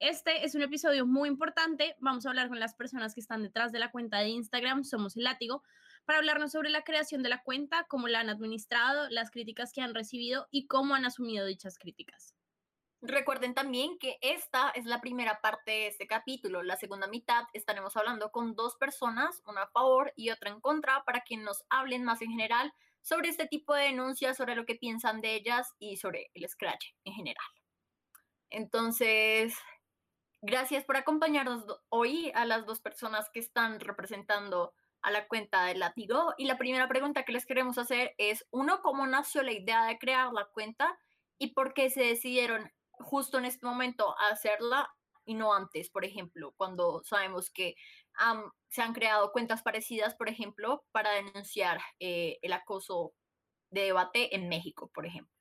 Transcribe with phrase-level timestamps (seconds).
[0.00, 1.96] Este es un episodio muy importante.
[1.98, 5.16] Vamos a hablar con las personas que están detrás de la cuenta de Instagram, Somos
[5.16, 5.64] el Látigo,
[6.04, 9.80] para hablarnos sobre la creación de la cuenta, cómo la han administrado, las críticas que
[9.80, 12.36] han recibido y cómo han asumido dichas críticas.
[13.02, 16.62] Recuerden también que esta es la primera parte de este capítulo.
[16.62, 21.02] La segunda mitad estaremos hablando con dos personas, una a favor y otra en contra,
[21.04, 22.72] para que nos hablen más en general
[23.02, 26.86] sobre este tipo de denuncias, sobre lo que piensan de ellas y sobre el scratch
[27.04, 27.46] en general.
[28.50, 29.54] Entonces,
[30.40, 34.72] Gracias por acompañarnos hoy a las dos personas que están representando
[35.02, 36.32] a la cuenta del látigo.
[36.38, 39.98] Y la primera pregunta que les queremos hacer es, uno, ¿cómo nació la idea de
[39.98, 40.96] crear la cuenta
[41.38, 44.88] y por qué se decidieron justo en este momento a hacerla
[45.24, 47.74] y no antes, por ejemplo, cuando sabemos que
[48.68, 53.12] se han creado cuentas parecidas, por ejemplo, para denunciar eh, el acoso
[53.70, 55.37] de debate en México, por ejemplo?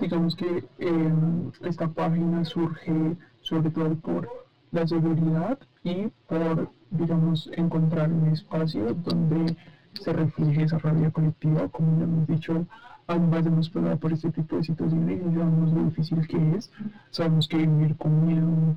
[0.00, 4.28] Digamos que em, esta página surge sobre todo por
[4.72, 9.56] la seguridad y por, digamos, encontrar un espacio donde
[9.92, 12.66] se refleje esa rabia colectiva, como ya hemos dicho,
[13.06, 16.72] ambas hemos pasado por este tipo de situaciones y sabemos lo difícil que es,
[17.10, 18.76] sabemos que vivir con miedo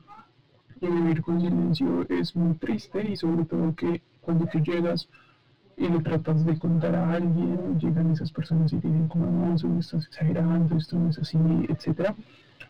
[0.79, 5.09] y vivir con silencio es muy triste y sobre todo que cuando tú llegas
[5.77, 9.67] y le tratas de contar a alguien, llegan esas personas y dicen como no, eso
[9.79, 11.37] estás exagerando, esto no es así,
[11.69, 12.15] etcétera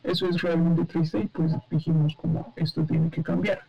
[0.03, 3.59] eso es realmente triste y pues dijimos como esto tiene que cambiar.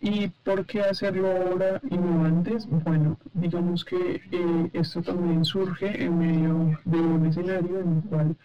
[0.00, 2.66] ¿Y por qué hacerlo ahora y no antes?
[2.68, 8.36] Bueno, digamos que eh, esto también surge en medio de un escenario en el cual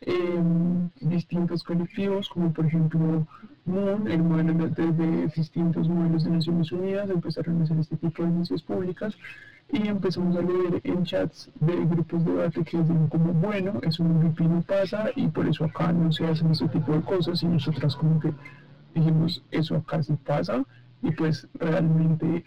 [0.00, 3.26] em, distintos colectivos, como por ejemplo
[3.66, 8.28] MOON, el modelo de, distintos modelos de Naciones Unidas, empezaron a hacer este tipo de
[8.28, 9.14] anuncios públicas
[9.72, 14.02] y empezamos a leer en chats de grupos de debate que dicen como, bueno, eso
[14.02, 17.42] en MVP no pasa y por eso acá no se hacen ese tipo de cosas
[17.42, 18.32] y nosotras como que
[18.94, 20.62] dijimos, eso acá sí pasa
[21.02, 22.44] y pues realmente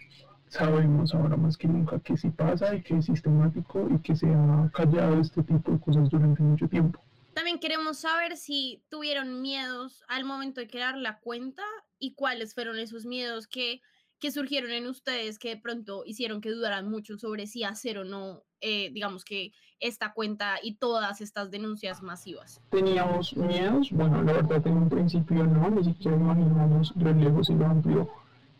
[0.48, 4.28] sabemos ahora más que nunca que sí pasa y que es sistemático y que se
[4.28, 7.00] ha callado este tipo de cosas durante mucho tiempo.
[7.34, 11.64] También queremos saber si tuvieron miedos al momento de crear la cuenta
[11.98, 13.82] y cuáles fueron esos miedos que
[14.18, 18.04] que surgieron en ustedes que de pronto hicieron que dudaran mucho sobre si hacer o
[18.04, 22.60] no, eh, digamos que esta cuenta y todas estas denuncias masivas?
[22.70, 27.54] Teníamos miedos, bueno, la verdad en un principio no, ni siquiera imaginamos lo lejos y
[27.54, 28.10] lo amplio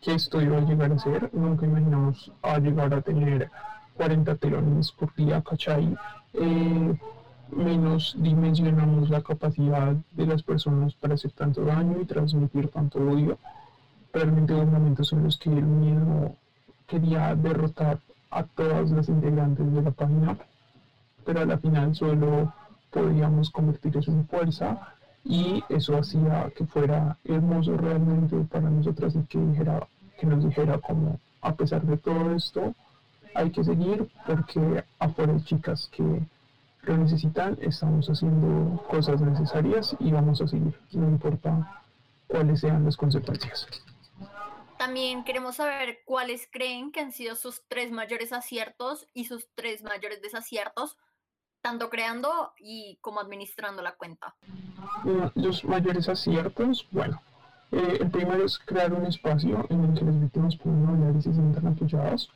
[0.01, 3.49] que esto iba a llegar a ser, nunca imaginamos a llegar a tener
[3.95, 5.95] 40 telones por día, ¿cachai?
[6.33, 6.97] Eh,
[7.49, 13.39] menos dimensionamos la capacidad de las personas para hacer tanto daño y transmitir tanto odio
[14.13, 16.35] realmente los momentos en los que el miedo
[16.87, 17.99] quería derrotar
[18.31, 20.37] a todas las integrantes de la página,
[21.25, 22.53] pero a la final solo
[22.91, 29.23] podíamos convertir eso en fuerza y eso hacía que fuera hermoso realmente para nosotras y
[29.23, 29.87] que, dijera,
[30.19, 32.73] que nos dijera como a pesar de todo esto
[33.35, 36.21] hay que seguir porque afuera hay chicas que
[36.83, 41.81] lo necesitan, estamos haciendo cosas necesarias y vamos a seguir, no importa
[42.27, 43.67] cuáles sean las consecuencias.
[44.77, 49.83] También queremos saber cuáles creen que han sido sus tres mayores aciertos y sus tres
[49.83, 50.97] mayores desaciertos,
[51.61, 54.35] tanto creando y como administrando la cuenta.
[55.35, 57.21] Los mayores aciertos, bueno,
[57.71, 61.21] eh, el primero es crear un espacio en el que las víctimas puedan hablar y
[61.21, 62.29] se sientan apoyadas.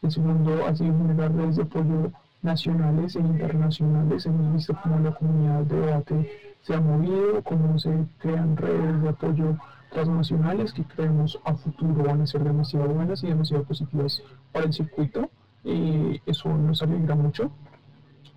[0.00, 4.24] El segundo ha sido generar redes de apoyo nacionales e internacionales.
[4.24, 9.08] Hemos visto cómo la comunidad de debate se ha movido, cómo se crean redes de
[9.08, 9.58] apoyo
[9.90, 14.72] transnacionales que creemos a futuro van a ser demasiado buenas y demasiado positivas para el
[14.72, 15.30] circuito.
[15.64, 17.50] y eso nos alegra mucho.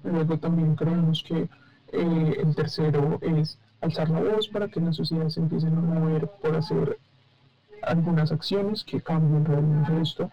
[0.03, 1.47] Luego también creemos que
[1.93, 6.27] eh, el tercero es alzar la voz para que la sociedad se empiece a mover
[6.41, 6.97] por hacer
[7.83, 10.29] algunas acciones que cambien realmente esto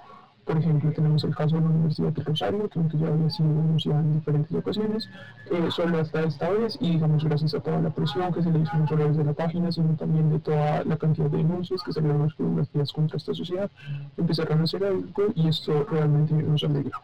[0.49, 3.51] por ejemplo, tenemos el caso de la Universidad de Rosario, que aunque ya había sido
[3.51, 5.11] denunciada en diferentes ocasiones,
[5.51, 8.61] eh, solo hasta esta vez, y digamos gracias a toda la presión que se le
[8.61, 11.93] hizo no solo desde la página, sino también de toda la cantidad de denuncias que
[11.93, 13.71] salieron las días contra esta sociedad,
[14.17, 16.99] empezaron a hacer algo y esto realmente nos alegra.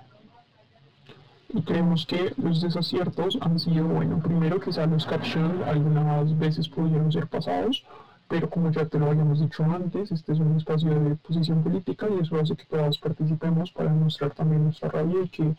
[1.52, 7.12] Y creemos que los desaciertos han sido, bueno, primero quizá los captions algunas veces pudieron
[7.12, 7.85] ser pasados,
[8.34, 12.08] pero como ya te lo habíamos dicho antes, este es un espacio de posición política
[12.10, 15.54] y eso hace que todos participemos para mostrar también nuestra rabia y que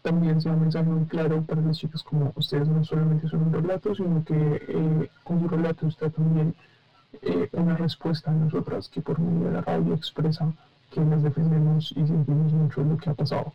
[0.00, 3.52] también sea un mensaje muy claro para las chicas como ustedes no solamente son un
[3.52, 6.54] relato, sino que eh, con su relato está también
[7.20, 10.50] eh, una respuesta a nosotras que por medio de la rabia expresa
[10.92, 13.52] que las defendemos y sentimos mucho lo que ha pasado.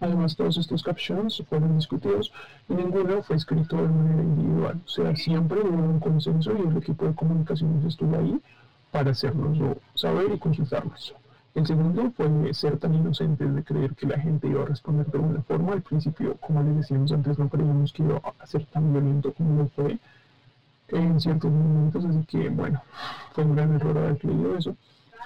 [0.00, 2.32] Además, todos estos captions fueron discutidos
[2.68, 4.80] y ninguno fue escrito de manera individual.
[4.84, 8.40] O sea, siempre hubo un consenso y el equipo de comunicaciones estuvo ahí
[8.92, 9.58] para hacernos
[9.94, 11.14] saber y consultarnos.
[11.54, 15.18] El segundo fue ser tan inocentes de creer que la gente iba a responder de
[15.18, 15.72] una forma.
[15.72, 19.62] Al principio, como les decíamos antes, no creíamos que iba a ser tan violento como
[19.62, 19.98] lo fue
[20.88, 22.04] en ciertos momentos.
[22.04, 22.80] Así que, bueno,
[23.32, 24.76] fue un gran error haber creído eso.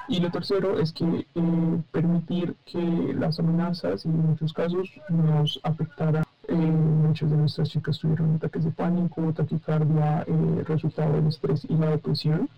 [0.09, 6.25] Y lo tercero es que eh, permitir que las amenazas en muchos casos nos afectara.
[6.49, 11.75] Eh, muchas de nuestras chicas tuvieron ataques de pánico, taquicardia, eh, resultado del estrés y
[11.75, 12.49] la depresión.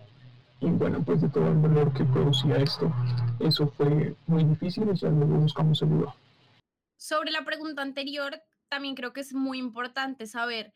[0.61, 2.91] Y bueno, pues de todo el dolor que producía esto,
[3.41, 6.15] eso fue muy difícil y ya luego buscamos ayuda.
[6.97, 10.73] Sobre la pregunta anterior, también creo que es muy importante saber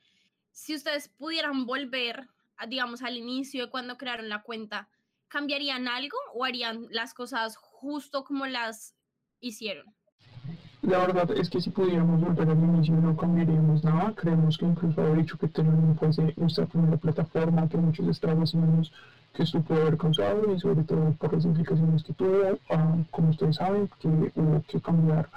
[0.52, 2.28] si ustedes pudieran volver,
[2.68, 4.88] digamos, al inicio de cuando crearon la cuenta,
[5.28, 8.94] ¿cambiarían algo o harían las cosas justo como las
[9.40, 9.86] hicieron?
[10.82, 14.14] La verdad es que si pudiéramos volver al inicio no cambiaríamos nada.
[14.14, 18.56] Creemos que incluso haber dicho que Telegram fuese nuestra primera plataforma, que muchos estragos
[19.34, 22.58] que esto puede haber causado y sobre todo por las implicaciones que tuvo.
[22.70, 25.28] Ah, como ustedes saben, que hubo que cambiar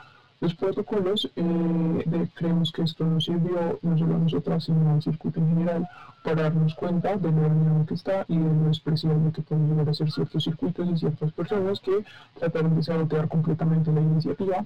[0.41, 5.39] los protocolos, eh, creemos que esto nos sirvió no solo a nosotras, sino al circuito
[5.39, 5.87] en general
[6.23, 9.87] para darnos cuenta de lo dañado que está y de lo despreciable que pueden llegar
[9.87, 12.03] a ser ciertos circuitos y ciertas personas que
[12.39, 14.65] trataron de sabotear completamente la iniciativa.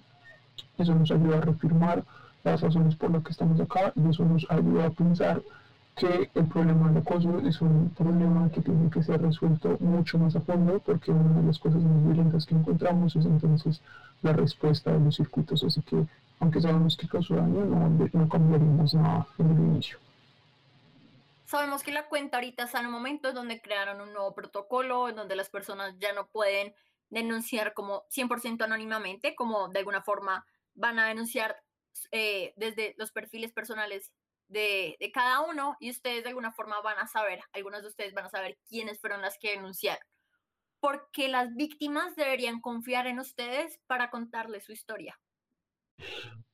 [0.77, 2.05] Eso nos ayuda a reafirmar
[2.45, 5.41] las razones por las que estamos acá y eso nos ayuda a pensar
[5.95, 10.35] que el problema del acoso es un problema que tiene que ser resuelto mucho más
[10.35, 13.81] a fondo porque una de las cosas más violentas que encontramos es entonces
[14.21, 16.05] la respuesta de los circuitos, así que
[16.39, 19.97] aunque sabemos que causó daño, no, no cambiaríamos nada en el inicio.
[21.45, 25.15] Sabemos que la cuenta ahorita está en un momento donde crearon un nuevo protocolo, en
[25.15, 26.73] donde las personas ya no pueden
[27.09, 31.55] denunciar como 100% anónimamente, como de alguna forma van a denunciar
[32.11, 34.11] eh, desde los perfiles personales
[34.47, 38.13] de, de, cada uno y ustedes de alguna forma van a saber, algunos de ustedes
[38.13, 40.05] van a saber quiénes fueron las que denunciaron
[40.85, 45.19] porque las víctimas deberían confiar en ustedes para contarles su historia.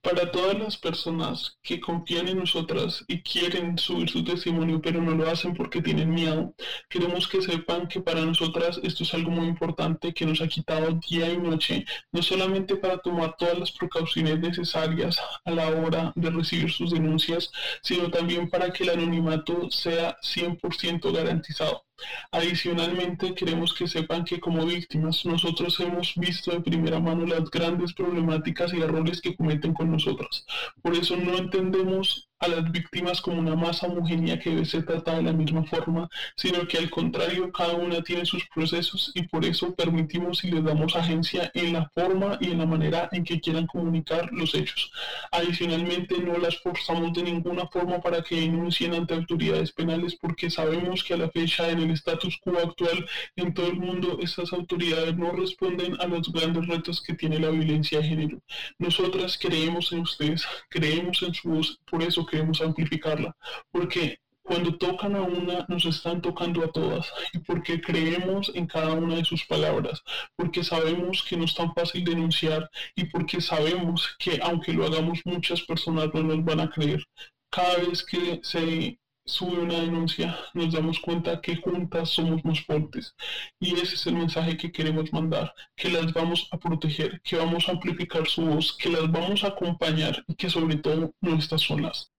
[0.01, 5.11] Para todas las personas que confían en nosotras y quieren subir su testimonio, pero no
[5.11, 6.55] lo hacen porque tienen miedo,
[6.89, 10.99] queremos que sepan que para nosotras esto es algo muy importante que nos ha quitado
[11.07, 16.31] día y noche, no solamente para tomar todas las precauciones necesarias a la hora de
[16.31, 17.51] recibir sus denuncias,
[17.83, 21.85] sino también para que el anonimato sea 100% garantizado.
[22.31, 27.93] Adicionalmente, queremos que sepan que como víctimas nosotros hemos visto de primera mano las grandes
[27.93, 30.45] problemáticas y errores que cometen con nosotras.
[30.81, 35.17] Por eso no entendemos a las víctimas como una masa homogénea que debe ser tratada
[35.17, 39.45] de la misma forma, sino que al contrario, cada una tiene sus procesos y por
[39.45, 43.39] eso permitimos y les damos agencia en la forma y en la manera en que
[43.39, 44.91] quieran comunicar los hechos.
[45.31, 51.03] Adicionalmente, no las forzamos de ninguna forma para que denuncien ante autoridades penales porque sabemos
[51.03, 53.05] que a la fecha en el status quo actual
[53.35, 57.49] en todo el mundo estas autoridades no responden a los grandes retos que tiene la
[57.49, 58.41] violencia de género.
[58.79, 63.35] Nosotras creemos en ustedes, creemos en su voz, por eso queremos amplificarla,
[63.71, 64.21] porque
[64.51, 69.15] cuando tocan a una, nos están tocando a todas, y porque creemos en cada una
[69.15, 70.03] de sus palabras,
[70.35, 72.69] porque sabemos que no es tan fácil denunciar.
[72.95, 77.03] Y porque sabemos que aunque lo hagamos muchas personas no nos van a creer.
[77.49, 83.15] Cada vez que se sube una denuncia, nos damos cuenta que juntas somos más fuertes.
[83.59, 87.69] Y ese es el mensaje que queremos mandar, que las vamos a proteger, que vamos
[87.69, 90.23] a amplificar su voz, que las vamos a acompañar.
[90.27, 92.11] Y que sobre todo no estás solas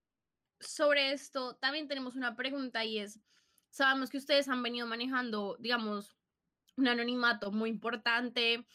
[0.62, 3.20] sobre esto también tenemos una pregunta y es,
[3.70, 6.16] sabemos que ustedes han venido manejando, digamos,
[6.76, 8.66] un anonimato muy importante,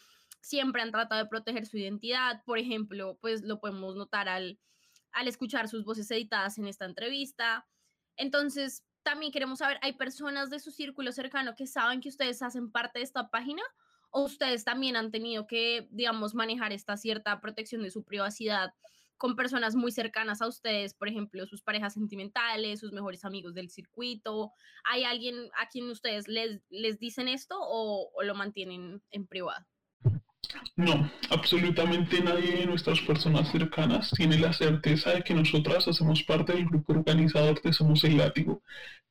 [0.42, 4.60] siempre han tratado de proteger su identidad, por ejemplo, pues lo podemos notar al,
[5.12, 7.68] al escuchar sus voces editadas en esta entrevista.
[8.16, 12.72] Entonces, también queremos saber, ¿hay personas de su círculo cercano que saben que ustedes hacen
[12.72, 13.64] parte de esta página?
[14.10, 18.74] ¿O ustedes también han tenido que, digamos, manejar esta cierta protección de su privacidad
[19.18, 23.70] con personas muy cercanas a ustedes, por ejemplo, sus parejas sentimentales, sus mejores amigos del
[23.70, 24.52] circuito?
[24.84, 29.66] ¿Hay alguien a quien ustedes les, les dicen esto o, lo mantienen en privado?
[30.78, 36.54] No, absolutamente nadie de nuestras personas cercanas tiene la certeza de que nosotras hacemos parte
[36.54, 38.62] del grupo organizador de Somos el Látigo.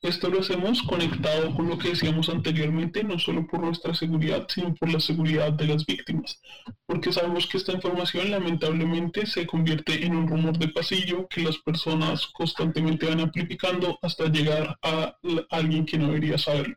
[0.00, 4.74] Esto lo hacemos conectado con lo que decíamos anteriormente, no solo por nuestra seguridad, sino
[4.76, 6.40] por la seguridad de las víctimas,
[6.86, 11.58] porque sabemos que esta información lamentablemente se convierte en un rumor de pasillo que las
[11.58, 15.16] personas constantemente van amplificando hasta llegar a
[15.50, 16.76] alguien que no debería saberlo.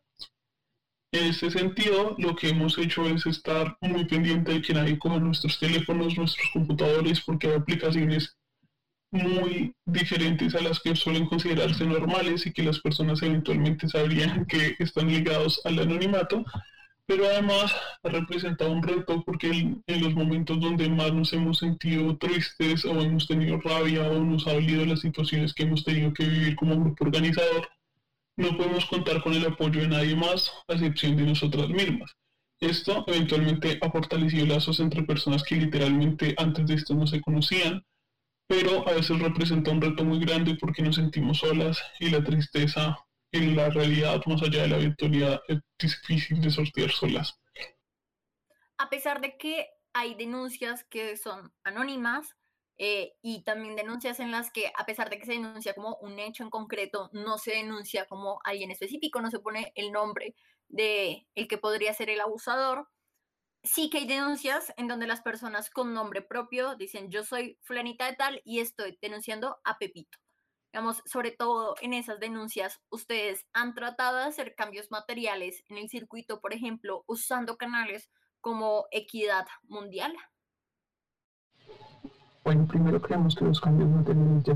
[1.11, 5.19] En este sentido, lo que hemos hecho es estar muy pendiente de que nadie coja
[5.19, 8.37] nuestros teléfonos, nuestros computadores, porque hay aplicaciones
[9.11, 14.75] muy diferentes a las que suelen considerarse normales y que las personas eventualmente sabrían que
[14.77, 16.45] están ligados al anonimato,
[17.07, 17.73] pero además
[18.03, 23.01] ha representado un reto porque en, los momentos donde más nos hemos sentido tristes o
[23.01, 26.79] hemos tenido rabia o nos ha dolido las situaciones que hemos tenido que vivir como
[26.79, 27.67] grupo organizador,
[28.39, 32.15] no podemos contar con el apoyo de nadie más a excepción de nosotras mismas.
[32.61, 37.85] Esto eventualmente ha fortalecido lazos entre personas que literalmente antes de esto no se conocían,
[38.47, 42.97] pero a veces representa un reto muy grande porque nos sentimos solas y la tristeza
[43.31, 47.37] en la realidad más allá de la virtualidad es difícil de sortear solas.
[48.77, 52.35] A pesar de que hay denuncias que son anónimas,
[52.81, 56.17] eh, y también denuncias en las que, a pesar de que se denuncia como un
[56.17, 60.33] hecho en concreto, no se denuncia como alguien específico, no se pone el nombre
[60.69, 62.87] de el que podría ser el abusador.
[63.63, 68.05] Sí que hay denuncias en donde las personas con nombre propio dicen yo soy fulanita
[68.05, 70.17] de tal y estoy denunciando a Pepito.
[70.71, 75.89] Digamos, sobre todo en esas denuncias, ustedes han tratado de hacer cambios materiales en el
[75.89, 78.09] circuito, por ejemplo, usando canales
[78.39, 80.15] como Equidad Mundial.
[82.49, 84.55] Bueno, primero creemos que los cambios materiales ya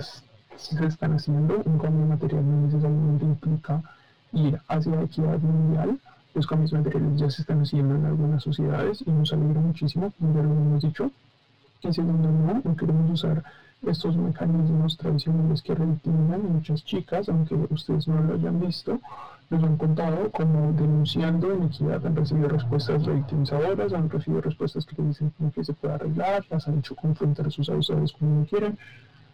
[0.57, 1.61] se están haciendo.
[1.63, 3.83] Un cambio material no necesariamente implica
[4.31, 5.99] ir hacia la equidad mundial.
[6.33, 10.41] Los cambios materiales ya se están haciendo en algunas sociedades y nos alegra muchísimo, ya
[10.41, 11.11] lo hemos dicho.
[11.83, 13.43] En segundo lugar, no queremos usar
[13.87, 18.99] estos mecanismos tradicionales que revictimizan a muchas chicas, aunque ustedes no lo hayan visto,
[19.49, 25.07] nos han contado como denunciando inequidad han recibido respuestas revictimizadoras, han recibido respuestas que les
[25.19, 28.77] dicen que se puede arreglar, las han hecho confrontar a sus abusadores como quieren.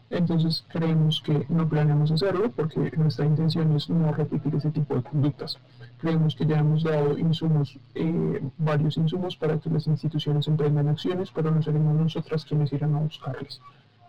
[0.10, 5.04] Entonces creemos que no planeamos hacerlo porque nuestra intención es no repetir ese tipo de
[5.04, 5.60] conductas.
[6.00, 11.30] Creemos que ya hemos dado insumos, eh, varios insumos para que las instituciones emprendan acciones,
[11.34, 13.62] pero no seremos nosotras quienes irán a buscarles.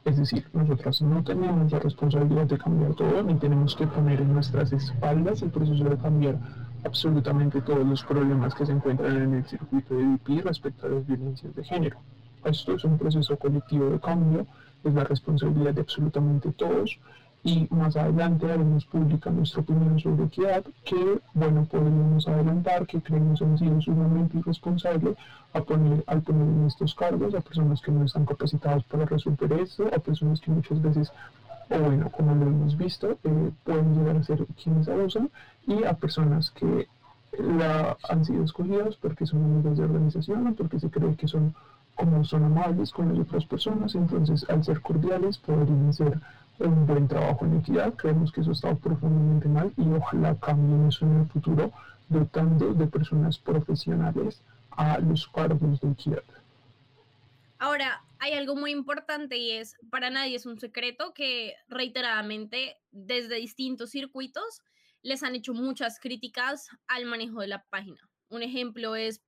[0.04, 4.32] Es decir, nosotras no tenemos la responsabilidad de cambiar todo, ni tenemos que poner en
[4.32, 6.38] nuestras espaldas el proceso de cambiar
[6.84, 11.06] absolutamente todos los problemas que se encuentran en el circuito de VIP respecto a las
[11.06, 11.98] violencias de género.
[12.44, 14.46] Esto es un proceso colectivo de cambio,
[14.82, 16.98] es la responsabilidad de absolutamente todos
[17.42, 23.40] y más adelante haremos pública nuestra opinión sobre equidad, que, bueno, podríamos adelantar que creemos
[23.40, 25.16] han sido sumamente irresponsable
[25.54, 29.52] a poner, al poner en estos cargos a personas que no están capacitadas para resolver
[29.54, 31.12] esto, a personas que muchas veces,
[31.70, 35.30] o bueno, como lo hemos visto, eh, pueden llegar a ser quienes abusan,
[35.66, 36.88] y a personas que
[37.38, 41.54] la, han sido escogidas porque son miembros de organización porque se cree que son
[41.94, 46.18] como son amables con las otras personas, entonces al ser cordiales podrían ser
[46.68, 47.94] un buen trabajo en equidad.
[47.94, 51.72] Creemos que eso está profundamente mal y ojalá cambien eso en el futuro,
[52.08, 56.22] dotando de personas profesionales a los cargos de equidad.
[57.58, 63.36] Ahora, hay algo muy importante y es, para nadie es un secreto que reiteradamente desde
[63.36, 64.62] distintos circuitos
[65.02, 68.00] les han hecho muchas críticas al manejo de la página.
[68.28, 69.22] Un ejemplo es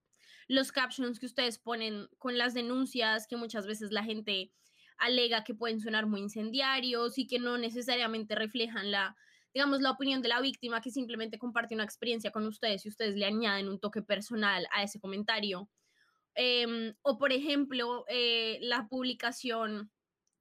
[0.49, 4.53] los captions que ustedes ponen con las denuncias que muchas veces la gente
[4.99, 9.17] alega que pueden sonar muy incendiarios y que no necesariamente reflejan la,
[9.55, 13.17] digamos, la opinión de la víctima que simplemente comparte una experiencia con ustedes y ustedes
[13.17, 15.69] le añaden un toque personal a ese comentario.
[16.35, 19.91] Em, o, por ejemplo, eh, la publicación,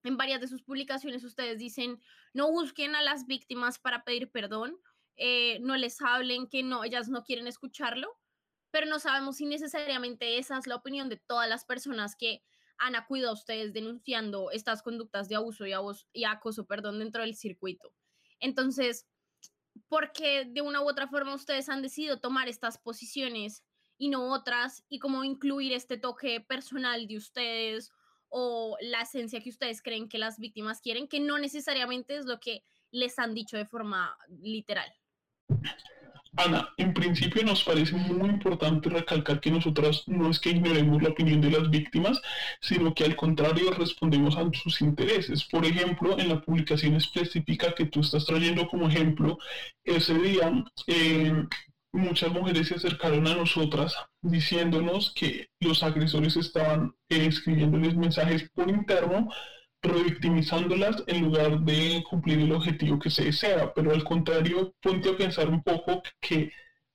[0.04, 2.02] en varias de sus publicaciones ustedes dicen,
[2.34, 4.78] no busquen a las víctimas para pedir perdón,
[5.18, 8.18] eh, no les hablen que no, ellas no quieren escucharlo,
[8.72, 12.42] pero no sabemos si necesariamente esa es la opinión de todas las personas que
[12.82, 15.74] han acudido a ustedes denunciando estas conductas de abuso y,
[16.14, 17.94] y acoso perdón, dentro del circuito.
[18.40, 19.08] Entonces,
[19.88, 23.64] ¿por qué de una u otra forma ustedes han decidido tomar estas posiciones
[24.00, 24.84] y no otras?
[24.90, 27.92] Y cómo incluir este toque personal de ustedes
[28.30, 32.40] o la esencia que ustedes creen que las víctimas quieren, que no necesariamente es lo
[32.40, 34.92] que les han dicho de forma literal.
[36.38, 41.10] Ana, en principio nos parece muy importante recalcar que nosotras no es que ignoremos la
[41.10, 42.22] opinión de las víctimas,
[42.62, 45.44] sino que al contrario respondemos a sus intereses.
[45.44, 49.38] Por ejemplo, en la publicación específica que tú estás trayendo como ejemplo,
[49.84, 51.34] ese día eh,
[51.92, 59.30] muchas mujeres se acercaron a nosotras diciéndonos que los agresores estaban escribiéndoles mensajes por interno,
[59.82, 63.74] revictimizándolas en lugar de cumplir el objetivo que se desea.
[63.74, 66.52] Pero al contrario, ponte a pensar un poco que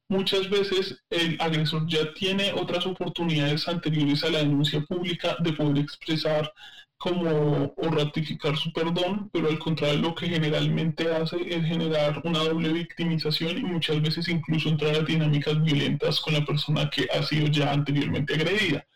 [0.08, 5.78] muchas veces el agresor ya tiene otras oportunidades anteriores a la denuncia pública de poder
[5.78, 6.52] expresar
[6.98, 12.38] como o ratificar su perdón, pero al contrario lo que generalmente hace es generar una
[12.38, 17.22] doble victimización y muchas veces incluso entrar a dinámicas violentas con la persona que ha
[17.22, 18.86] sido ya anteriormente agredida.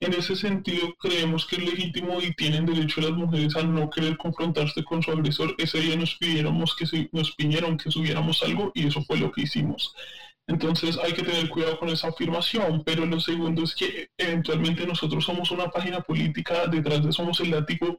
[0.00, 4.16] En ese sentido, creemos que es legítimo y tienen derecho las mujeres a no querer
[4.16, 5.56] confrontarse con su agresor.
[5.58, 9.42] Ese día nos pidieron que, nos pidieron que subiéramos algo y eso fue lo que
[9.42, 9.92] hicimos.
[10.46, 15.24] Entonces hay que tener cuidado con esa afirmación, pero lo segundo es que eventualmente nosotros
[15.24, 17.98] somos una página política, detrás de Somos el Látigo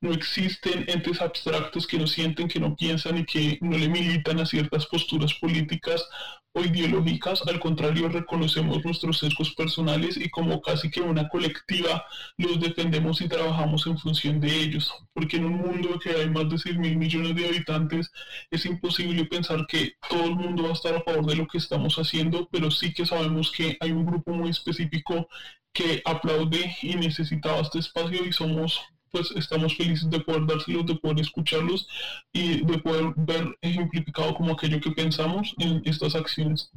[0.00, 4.40] no existen entes abstractos que no sienten, que no piensan y que no le militan
[4.40, 6.06] a ciertas posturas políticas
[6.52, 12.04] o ideológicas, al contrario, reconocemos nuestros sesgos personales y como casi que una colectiva
[12.38, 16.48] los defendemos y trabajamos en función de ellos, porque en un mundo que hay más
[16.48, 18.10] de 6 mil millones de habitantes
[18.50, 21.58] es imposible pensar que todo el mundo va a estar a favor de lo que
[21.58, 25.28] estamos haciendo, pero sí que sabemos que hay un grupo muy específico
[25.72, 30.96] que aplaude y necesitaba este espacio y somos pues estamos felices de poder dárselos, de
[30.96, 31.88] poder escucharlos
[32.32, 36.70] y de poder ver ejemplificado como aquello que pensamos en estas acciones.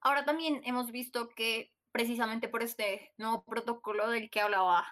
[0.00, 4.86] Ahora también hemos visto que precisamente por este nuevo protocolo del que hablaba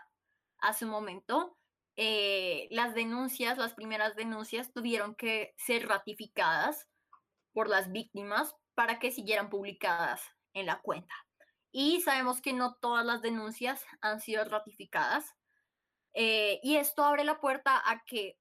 [0.59, 1.57] hace un momento,
[1.97, 6.89] eh, las denuncias, las primeras denuncias tuvieron que ser ratificadas
[7.53, 10.21] por las víctimas para que siguieran publicadas
[10.53, 11.15] en la cuenta.
[11.73, 15.35] Y sabemos que no todas las denuncias han sido ratificadas.
[16.19, 18.39] Eh, y esto abre la puerta a que,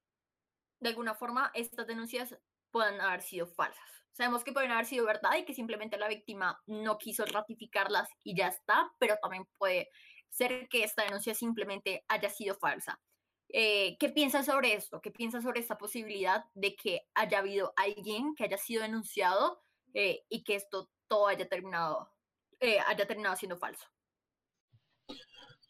[0.79, 2.34] de alguna forma, estas denuncias
[2.72, 3.84] puedan haber sido falsas.
[4.13, 8.34] Sabemos que pueden haber sido verdad y que simplemente la víctima no quiso ratificarlas y
[8.34, 9.89] ya está, pero también puede
[10.29, 12.98] ser que esta denuncia simplemente haya sido falsa.
[13.50, 15.01] Eh, ¿Qué piensas sobre esto?
[15.01, 19.62] ¿Qué piensas sobre esta posibilidad de que haya habido alguien que haya sido denunciado
[19.94, 22.10] eh, y que esto todo haya terminado,
[22.88, 23.86] haya terminado siendo falso?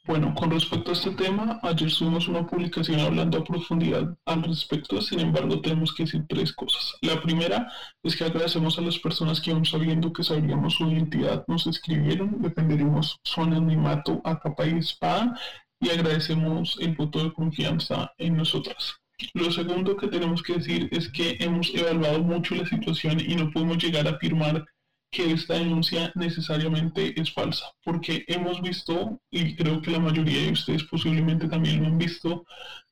[0.08, 5.02] Bueno, con respecto a este tema, ayer subimos una publicación hablando a profundidad al respecto,
[5.02, 6.94] sin embargo tenemos que decir tres cosas.
[7.02, 7.72] La primera
[8.04, 12.40] es que agradecemos a las personas que aún sabiendo que sabríamos su identidad nos escribieron,
[12.40, 15.40] defenderemos su anonimato a capa y espada
[15.80, 18.94] y agradecemos el voto de confianza en nosotras.
[19.34, 23.50] Lo segundo que tenemos que decir es que hemos evaluado mucho la situación y no
[23.50, 24.66] podemos llegar a afirmar
[25.12, 30.52] que esta denuncia necesariamente es falsa, porque hemos visto, y creo que la mayoría de
[30.52, 32.46] ustedes posiblemente también lo han visto,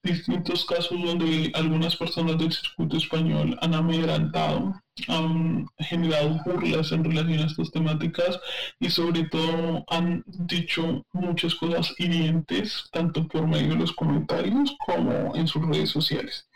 [0.03, 4.75] distintos casos donde algunas personas del circuito español han amedrantado,
[5.07, 8.39] han generado burlas en relación a estas temáticas
[8.79, 15.35] y sobre todo han dicho muchas cosas hirientes, tanto por medio de los comentarios como
[15.35, 16.47] en sus redes sociales.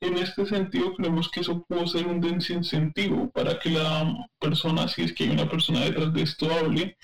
[0.00, 5.02] En este sentido, creemos que eso puede ser un desincentivo para que la persona, si
[5.02, 6.96] es que hay una persona detrás de esto, hable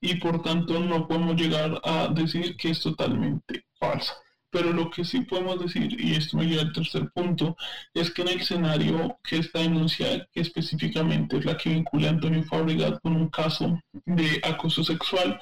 [0.00, 4.14] y por tanto no podemos llegar a decir que es totalmente falso.
[4.54, 7.56] Pero lo que sí podemos decir, y esto me lleva al tercer punto,
[7.92, 12.10] es que en el escenario que esta denuncia, que específicamente es la que vincula a
[12.10, 15.40] Antonio Fabregat con un caso de acoso sexual,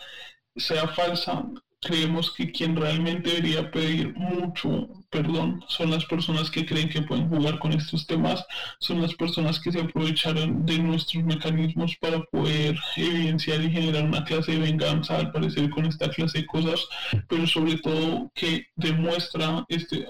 [0.57, 1.45] sea falsa,
[1.83, 7.29] creemos que quien realmente debería pedir mucho perdón son las personas que creen que pueden
[7.29, 8.45] jugar con estos temas,
[8.81, 14.25] son las personas que se aprovecharon de nuestros mecanismos para poder evidenciar y generar una
[14.25, 16.87] clase de venganza, al parecer con esta clase de cosas,
[17.29, 20.07] pero sobre todo que demuestra este,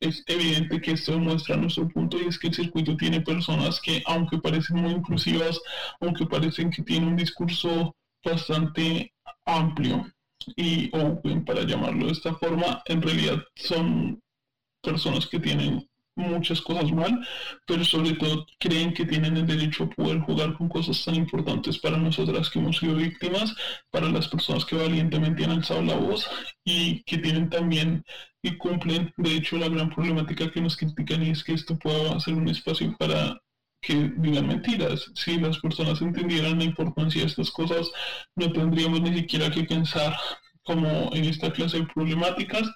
[0.00, 4.02] es evidente que esto demuestra nuestro punto y es que el circuito tiene personas que,
[4.06, 5.60] aunque parecen muy inclusivas,
[6.00, 9.12] aunque parecen que tienen un discurso bastante
[9.44, 10.06] amplio,
[10.56, 14.20] y Open, para llamarlo de esta forma, en realidad son
[14.82, 17.26] personas que tienen muchas cosas mal,
[17.66, 21.78] pero sobre todo creen que tienen el derecho a poder jugar con cosas tan importantes
[21.78, 23.54] para nosotras que hemos sido víctimas,
[23.90, 26.28] para las personas que valientemente han alzado la voz
[26.64, 28.04] y que tienen también
[28.42, 32.18] y cumplen, de hecho, la gran problemática que nos critican y es que esto pueda
[32.20, 33.40] ser un espacio para
[33.80, 35.10] que digan mentiras.
[35.14, 37.90] Si las personas entendieran la importancia de estas cosas,
[38.36, 40.16] no tendríamos ni siquiera que pensar
[40.62, 42.70] como en esta clase de problemáticas.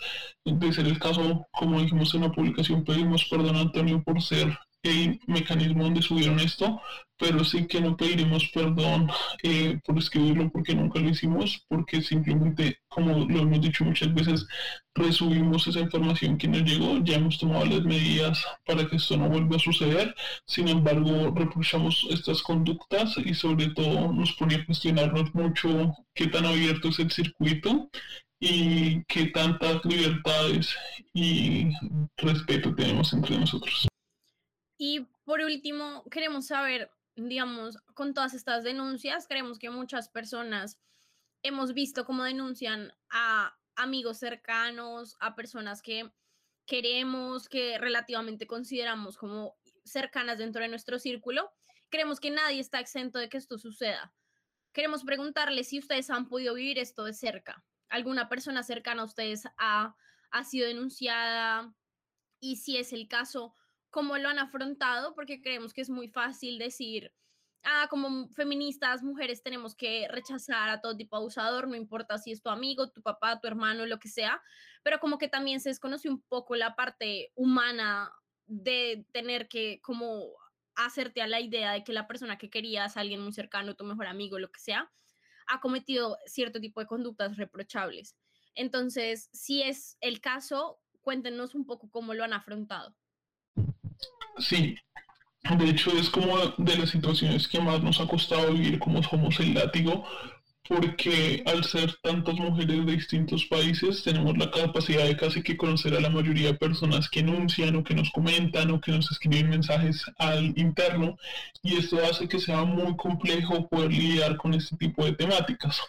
[0.44, 4.56] De ser el caso, como dijimos en la publicación, pedimos perdón a Antonio por ser
[4.84, 6.80] el mecanismo donde subieron esto,
[7.16, 9.10] pero sí que no pediremos perdón
[9.42, 14.46] eh, por escribirlo porque nunca lo hicimos, porque simplemente, como lo hemos dicho muchas veces,
[14.94, 19.28] resubimos esa información que nos llegó, ya hemos tomado las medidas para que esto no
[19.28, 20.14] vuelva a suceder,
[20.46, 26.46] sin embargo, reprochamos estas conductas y sobre todo nos pone a cuestionarnos mucho qué tan
[26.46, 27.90] abierto es el circuito
[28.40, 30.76] y qué tantas libertades
[31.12, 31.70] y
[32.18, 33.88] respeto tenemos entre nosotros.
[34.76, 40.78] Y por último, queremos saber, digamos, con todas estas denuncias, creemos que muchas personas
[41.42, 46.10] hemos visto cómo denuncian a amigos cercanos, a personas que
[46.66, 51.50] queremos, que relativamente consideramos como cercanas dentro de nuestro círculo.
[51.90, 54.14] Creemos que nadie está exento de que esto suceda.
[54.72, 59.44] Queremos preguntarles si ustedes han podido vivir esto de cerca alguna persona cercana a ustedes
[59.56, 59.94] ha,
[60.30, 61.72] ha sido denunciada
[62.40, 63.54] y si es el caso,
[63.94, 67.14] cómo lo han afrontado, porque creemos que es muy fácil decir,
[67.62, 72.32] ah, como feministas, mujeres, tenemos que rechazar a todo tipo de abusador, no importa si
[72.32, 74.42] es tu amigo, tu papá, tu hermano, lo que sea,
[74.82, 78.10] pero como que también se desconoce un poco la parte humana
[78.46, 80.32] de tener que como
[80.74, 84.08] hacerte a la idea de que la persona que querías, alguien muy cercano, tu mejor
[84.08, 84.90] amigo, lo que sea,
[85.46, 88.16] ha cometido cierto tipo de conductas reprochables.
[88.56, 92.96] Entonces, si es el caso, cuéntenos un poco cómo lo han afrontado.
[94.38, 94.76] Sí,
[95.58, 99.38] de hecho es como de las situaciones que más nos ha costado vivir como somos
[99.40, 100.04] el látigo,
[100.66, 105.94] porque al ser tantas mujeres de distintos países tenemos la capacidad de casi que conocer
[105.94, 109.50] a la mayoría de personas que enuncian o que nos comentan o que nos escriben
[109.50, 111.18] mensajes al interno
[111.62, 115.80] y esto hace que sea muy complejo poder lidiar con este tipo de temáticas.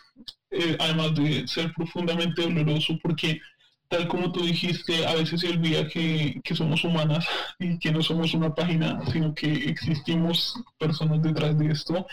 [0.51, 3.39] Eh, además de ser profundamente doloroso porque
[3.87, 7.25] tal como tú dijiste, a veces se olvida que, que, somos humanas
[7.59, 12.05] y que no somos una página, sino que existimos personas detrás de esto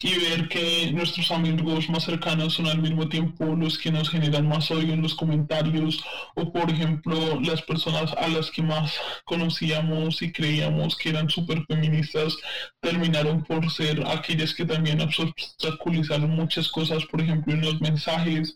[0.00, 4.46] y ver que nuestros amigos más cercanos son al mismo tiempo los que nos generan
[4.46, 6.04] más odio en los comentarios
[6.36, 11.64] o por ejemplo las personas a las que más conocíamos y creíamos que eran súper
[11.66, 12.36] feministas
[12.80, 18.54] terminaron por ser aquellas que también obstaculizaron muchas cosas por ejemplo en los mensajes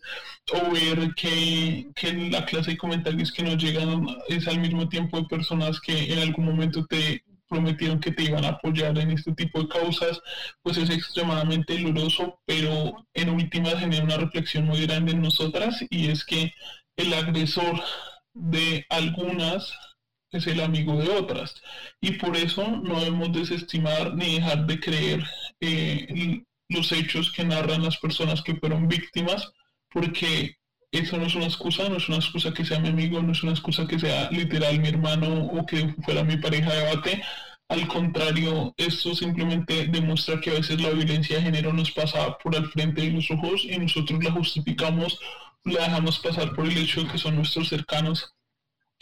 [0.53, 5.17] o ver que, que la clase de comentarios que nos llegan es al mismo tiempo
[5.17, 7.21] de personas que en algún momento te
[7.53, 10.19] prometieron que te iban a apoyar en este tipo de causas,
[10.63, 16.09] pues es extremadamente doloroso, pero en últimas genera una reflexión muy grande en nosotras y
[16.09, 16.51] es que
[16.97, 17.79] el agresor
[18.33, 19.71] de algunas
[20.31, 21.61] es el amigo de otras.
[22.01, 25.23] Y por eso no debemos desestimar ni dejar de creer
[25.61, 29.47] eh, los hechos que narran las personas que fueron víctimas
[29.91, 30.57] porque
[30.93, 33.41] eso no es una excusa, no es una excusa que sea mi amigo, no es
[33.41, 37.23] una excusa que sea literal mi hermano o que fuera mi pareja de debate.
[37.67, 42.55] Al contrario, esto simplemente demuestra que a veces la violencia de género nos pasa por
[42.55, 45.19] al frente de los ojos y nosotros la justificamos,
[45.63, 48.31] la dejamos pasar por el hecho de que son nuestros cercanos.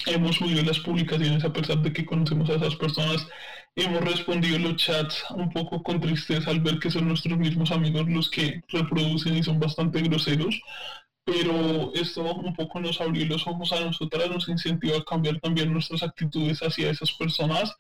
[0.06, 3.28] Hemos subido las publicaciones a pesar de que conocemos a esas personas.
[3.76, 8.08] Hemos respondido los chats un poco con tristeza al ver que son nuestros mismos amigos
[8.08, 10.62] los que reproducen y son bastante groseros
[11.24, 15.72] pero esto un poco nos abrió los ojos a nosotras, nos incentivó a cambiar también
[15.72, 17.76] nuestras actitudes hacia esas personas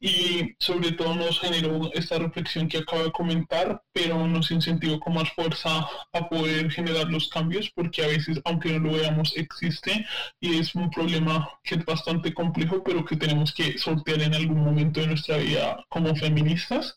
[0.00, 5.14] y sobre todo nos generó esta reflexión que acabo de comentar, pero nos incentivó con
[5.14, 10.06] más fuerza a poder generar los cambios porque a veces, aunque no lo veamos, existe
[10.40, 14.62] y es un problema que es bastante complejo, pero que tenemos que sortear en algún
[14.62, 16.96] momento de nuestra vida como feministas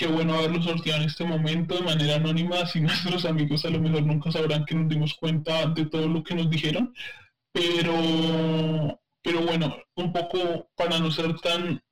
[0.00, 3.80] qué bueno haberlo sorteado en este momento de manera anónima, así nuestros amigos a lo
[3.80, 6.94] mejor nunca sabrán que nos dimos cuenta de todo lo que nos dijeron,
[7.52, 11.82] pero, pero bueno, un poco para no ser tan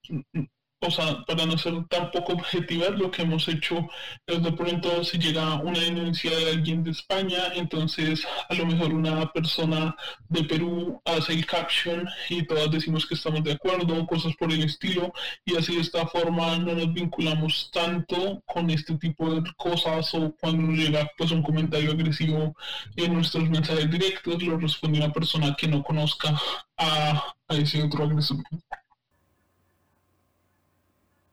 [0.81, 3.88] o sea, para no ser tan poco objetivas, lo que hemos hecho
[4.27, 8.95] es de pronto si llega una denuncia de alguien de España, entonces a lo mejor
[8.95, 9.97] una persona
[10.29, 14.62] de Perú hace el caption y todas decimos que estamos de acuerdo, cosas por el
[14.62, 15.12] estilo,
[15.45, 20.33] y así de esta forma no nos vinculamos tanto con este tipo de cosas o
[20.41, 22.55] cuando nos llega pues un comentario agresivo
[22.97, 26.41] en nuestros mensajes directos, lo responde una persona que no conozca
[26.77, 28.38] a ese otro agresor.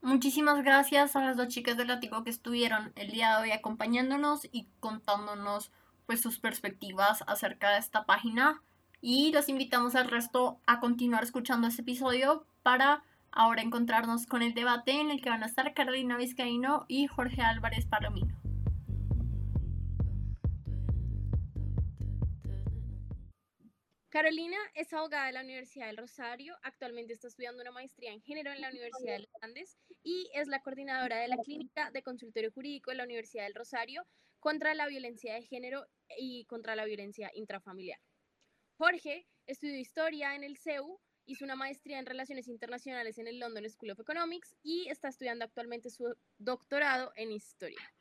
[0.05, 4.47] Muchísimas gracias a las dos chicas de Látigo que estuvieron el día de hoy acompañándonos
[4.51, 5.71] y contándonos
[6.05, 8.61] pues sus perspectivas acerca de esta página
[9.01, 14.53] y los invitamos al resto a continuar escuchando este episodio para ahora encontrarnos con el
[14.53, 18.44] debate en el que van a estar Carolina Vizcaíno y Jorge Álvarez Palomino.
[24.15, 28.49] Carolina es abogada de la Universidad del Rosario, actualmente está estudiando una maestría en género
[28.53, 32.49] en la Universidad de los Andes y es la coordinadora de la Clínica de Consultorio
[32.49, 34.07] Jurídico de la Universidad del Rosario
[34.39, 35.85] contra la violencia de género
[36.17, 37.99] y contra la violencia intrafamiliar.
[38.77, 43.69] Jorge estudió historia en el CEU, hizo una maestría en relaciones internacionales en el London
[43.69, 47.94] School of Economics y está estudiando actualmente su doctorado en historia.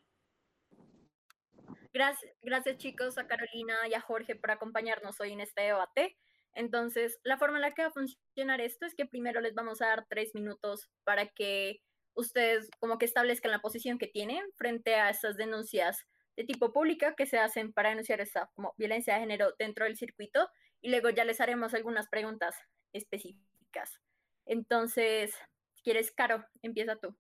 [1.95, 6.17] Gracias, gracias chicos a Carolina y a Jorge por acompañarnos hoy en este debate.
[6.53, 9.81] Entonces, la forma en la que va a funcionar esto es que primero les vamos
[9.81, 11.83] a dar tres minutos para que
[12.15, 16.05] ustedes como que establezcan la posición que tienen frente a estas denuncias
[16.37, 20.49] de tipo pública que se hacen para denunciar esta violencia de género dentro del circuito
[20.81, 22.57] y luego ya les haremos algunas preguntas
[22.93, 24.01] específicas.
[24.47, 25.33] Entonces,
[25.75, 27.17] si quieres, Caro, empieza tú.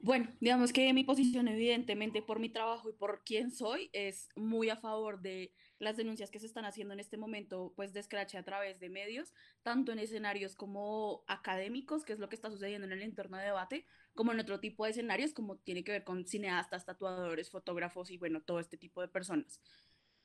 [0.00, 4.68] Bueno, digamos que mi posición, evidentemente, por mi trabajo y por quién soy, es muy
[4.68, 8.34] a favor de las denuncias que se están haciendo en este momento, pues de Scratch
[8.34, 9.32] a través de medios,
[9.62, 13.44] tanto en escenarios como académicos, que es lo que está sucediendo en el entorno de
[13.44, 18.10] debate, como en otro tipo de escenarios, como tiene que ver con cineastas, tatuadores, fotógrafos
[18.10, 19.60] y bueno, todo este tipo de personas.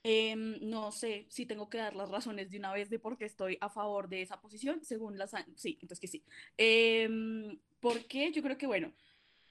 [0.03, 3.25] Em, no sé si tengo que dar las razones de una vez de por qué
[3.25, 5.31] estoy a favor de esa posición, según las...
[5.55, 6.25] Sí, entonces que sí.
[6.57, 7.07] Eh,
[7.79, 8.31] ¿Por qué?
[8.31, 8.93] Yo creo que, bueno,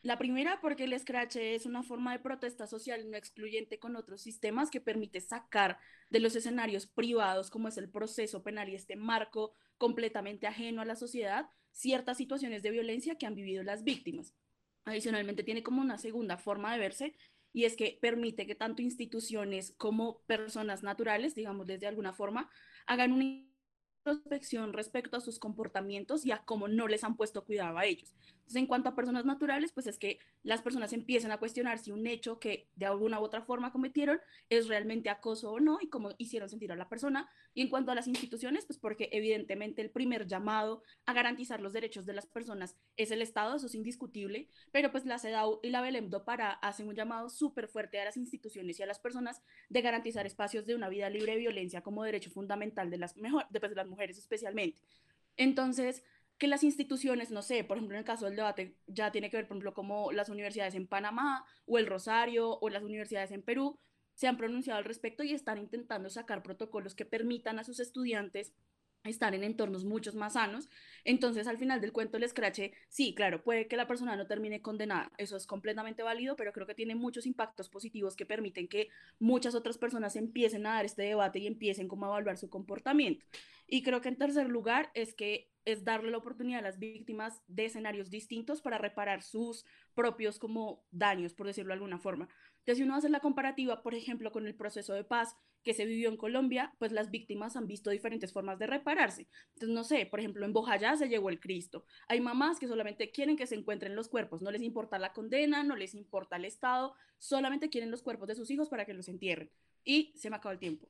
[0.03, 4.23] la primera, porque el Scratch es una forma de protesta social no excluyente con otros
[4.23, 8.97] sistemas que permite sacar de los escenarios privados, como es el proceso penal y este
[8.97, 14.35] marco completamente ajeno a la sociedad, ciertas situaciones de violencia que han vivido las víctimas.
[14.85, 17.15] Adicionalmente, tiene como una segunda forma de verse
[17.53, 22.51] y es que permite que tanto instituciones como personas naturales, digamos desde alguna forma,
[22.87, 23.50] hagan un
[24.01, 28.15] introspección respecto a sus comportamientos y a cómo no les han puesto cuidado a ellos.
[28.51, 31.93] Entonces, en cuanto a personas naturales, pues es que las personas empiezan a cuestionar si
[31.93, 35.89] un hecho que de alguna u otra forma cometieron es realmente acoso o no y
[35.89, 37.29] cómo hicieron sentir a la persona.
[37.55, 41.73] Y en cuanto a las instituciones, pues porque evidentemente el primer llamado a garantizar los
[41.73, 45.71] derechos de las personas es el Estado, eso es indiscutible, pero pues la CEDAW y
[45.71, 49.43] la Belemdo para hacen un llamado súper fuerte a las instituciones y a las personas
[49.69, 53.47] de garantizar espacios de una vida libre de violencia como derecho fundamental de las, mejor,
[53.51, 54.83] de, pues, de las mujeres especialmente.
[55.37, 56.03] Entonces,
[56.39, 59.37] que las instituciones, no sé, por ejemplo, en el caso del debate, ya tiene que
[59.37, 63.43] ver, por ejemplo, como las universidades en Panamá o el Rosario o las universidades en
[63.43, 63.79] Perú,
[64.15, 68.55] se han pronunciado al respecto y están intentando sacar protocolos que permitan a sus estudiantes
[69.05, 70.69] estar en entornos muchos más sanos.
[71.05, 74.61] Entonces, al final del cuento, el escrache, sí, claro, puede que la persona no termine
[74.61, 78.89] condenada, eso es completamente válido, pero creo que tiene muchos impactos positivos que permiten que
[79.19, 83.25] muchas otras personas empiecen a dar este debate y empiecen como a evaluar su comportamiento.
[83.67, 87.43] Y creo que en tercer lugar es que es darle la oportunidad a las víctimas
[87.47, 92.29] de escenarios distintos para reparar sus propios como daños, por decirlo de alguna forma.
[92.61, 95.85] Entonces, si uno hace la comparativa, por ejemplo, con el proceso de paz que se
[95.85, 99.29] vivió en Colombia, pues las víctimas han visto diferentes formas de repararse.
[99.55, 101.85] Entonces, no sé, por ejemplo, en Bojayá se llegó el Cristo.
[102.09, 105.63] Hay mamás que solamente quieren que se encuentren los cuerpos, no les importa la condena,
[105.63, 109.09] no les importa el Estado, solamente quieren los cuerpos de sus hijos para que los
[109.09, 109.51] entierren.
[109.85, 110.89] Y se me acabó el tiempo.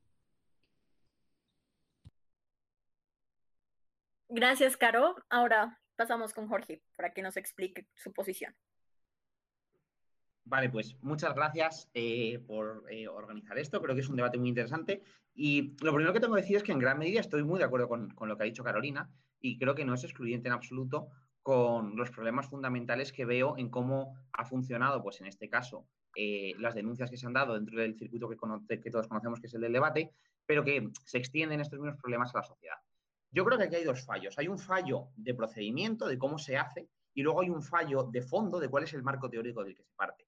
[4.29, 5.17] Gracias, Caro.
[5.29, 8.55] Ahora pasamos con Jorge para que nos explique su posición.
[10.45, 13.81] Vale, pues muchas gracias eh, por eh, organizar esto.
[13.81, 15.03] Creo que es un debate muy interesante.
[15.35, 17.65] Y lo primero que tengo que decir es que en gran medida estoy muy de
[17.65, 21.09] acuerdo con, lo que ha dicho Carolina y creo que no es excluyente en absoluto
[21.43, 26.53] con los problemas fundamentales que veo en cómo ha funcionado, pues en este caso, eh,
[26.59, 29.55] las denuncias que se han dado dentro del circuito que, que todos conocemos, que es
[29.55, 30.11] el del debate,
[30.45, 32.77] pero que se extienden estos mismos problemas a la sociedad.
[33.31, 34.37] Yo creo que aquí hay dos fallos.
[34.39, 38.23] Hay un fallo de procedimiento, de cómo se hace, y luego hay un fallo de
[38.23, 40.27] fondo de cuál es el marco teórico del que se parte.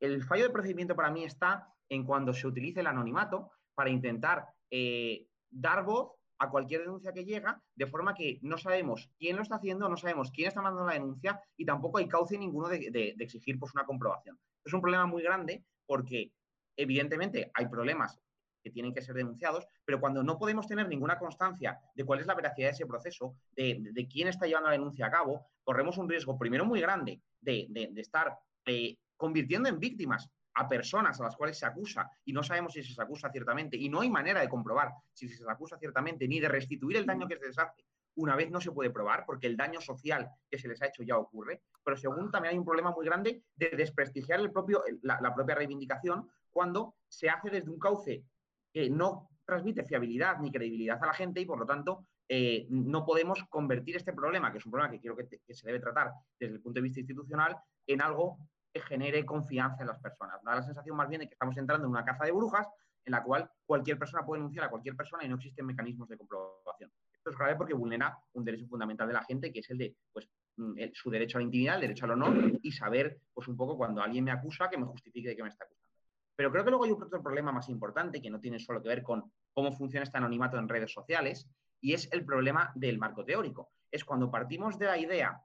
[0.00, 4.48] El fallo de procedimiento para mí está en cuando se utiliza el anonimato para intentar
[4.70, 9.42] eh, dar voz a cualquier denuncia que llega, de forma que no sabemos quién lo
[9.42, 13.14] está haciendo, no sabemos quién está mandando la denuncia y tampoco hay cauce ninguno de,
[13.18, 14.38] exigir pues, una comprobación.
[14.64, 16.32] Es un problema muy grande porque,
[16.76, 18.18] evidentemente, hay problemas
[18.62, 22.26] que tienen que ser denunciados, pero cuando no podemos tener ninguna constancia de cuál es
[22.26, 26.08] la veracidad de ese proceso, de, quién está llevando la denuncia a cabo, corremos un
[26.08, 31.58] riesgo, primero, muy grande de, estar eh, convirtiendo en víctimas a personas a las cuales
[31.58, 34.48] se acusa y no sabemos si se les acusa ciertamente y no hay manera de
[34.48, 37.84] comprobar si se les acusa ciertamente ni de restituir el daño que se les hace
[38.16, 41.02] una vez no se puede probar porque el daño social que se les ha hecho
[41.02, 45.34] ya ocurre, pero según también hay un problema muy grande de desprestigiar el propio, la
[45.34, 48.24] propia reivindicación cuando se hace desde un cauce
[48.72, 53.04] que no transmite fiabilidad ni credibilidad a la gente y por lo tanto eh, no
[53.04, 56.54] podemos convertir este problema, que es un problema que creo que, se debe tratar desde
[56.54, 57.56] el punto de vista institucional,
[57.86, 58.38] en algo
[58.72, 60.42] que genere confianza en las personas.
[60.42, 62.66] Da la sensación más bien de que estamos entrando en una caza de brujas
[63.04, 66.18] en la cual cualquier persona puede denunciar a cualquier persona y no existen mecanismos de
[66.18, 66.92] comprobación.
[67.12, 69.96] Esto es grave porque vulnera un derecho fundamental de la gente, que es el de
[70.12, 73.56] pues, mm, su derecho a la intimidad, el derecho al honor y saber, pues un
[73.56, 75.90] poco, cuando alguien me acusa, que me justifique de que me está acusando.
[76.36, 79.02] Pero creo que luego hay otro problema más importante que no tiene solo que ver
[79.02, 81.46] con cómo funciona este anonimato en redes sociales
[81.82, 83.72] y es el problema del marco teórico.
[83.90, 85.42] Es cuando partimos de la idea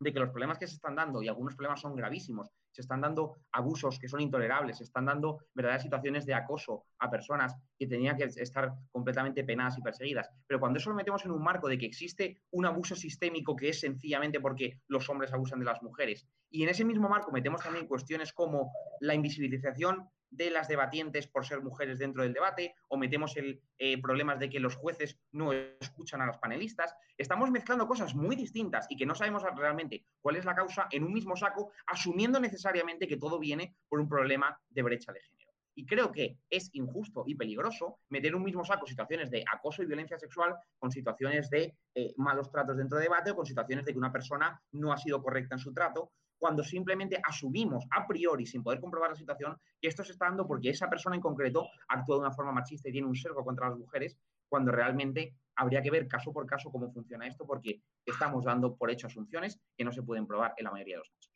[0.00, 3.00] de que los problemas que se están dando, y algunos problemas son gravísimos, se están
[3.00, 7.88] dando abusos que son intolerables, se están dando verdaderas situaciones de acoso a personas que
[7.88, 10.30] tenían que estar completamente penadas y perseguidas.
[10.46, 13.70] Pero cuando eso lo metemos en un marco de que existe un abuso sistémico que
[13.70, 17.64] es sencillamente porque los hombres abusan de las mujeres, y en ese mismo marco metemos
[17.64, 22.96] también cuestiones como la invisibilización de las debatientes por ser mujeres dentro del debate, o
[22.96, 26.94] metemos el eh, problemas de que los jueces no escuchan a los panelistas.
[27.16, 31.04] Estamos mezclando cosas muy distintas y que no sabemos realmente cuál es la causa en
[31.04, 35.48] un mismo saco, asumiendo necesariamente que todo viene por un problema de brecha de género.
[35.78, 39.86] Y creo que es injusto y peligroso meter un mismo saco situaciones de acoso y
[39.86, 43.92] violencia sexual con situaciones de eh, malos tratos dentro del debate o con situaciones de
[43.92, 48.46] que una persona no ha sido correcta en su trato cuando simplemente asumimos a priori,
[48.46, 51.68] sin poder comprobar la situación, que esto se está dando porque esa persona en concreto
[51.88, 54.16] actúa de una forma machista y tiene un cerco contra las mujeres,
[54.48, 58.90] cuando realmente habría que ver caso por caso cómo funciona esto, porque estamos dando por
[58.90, 61.32] hecho asunciones que no se pueden probar en la mayoría de los casos.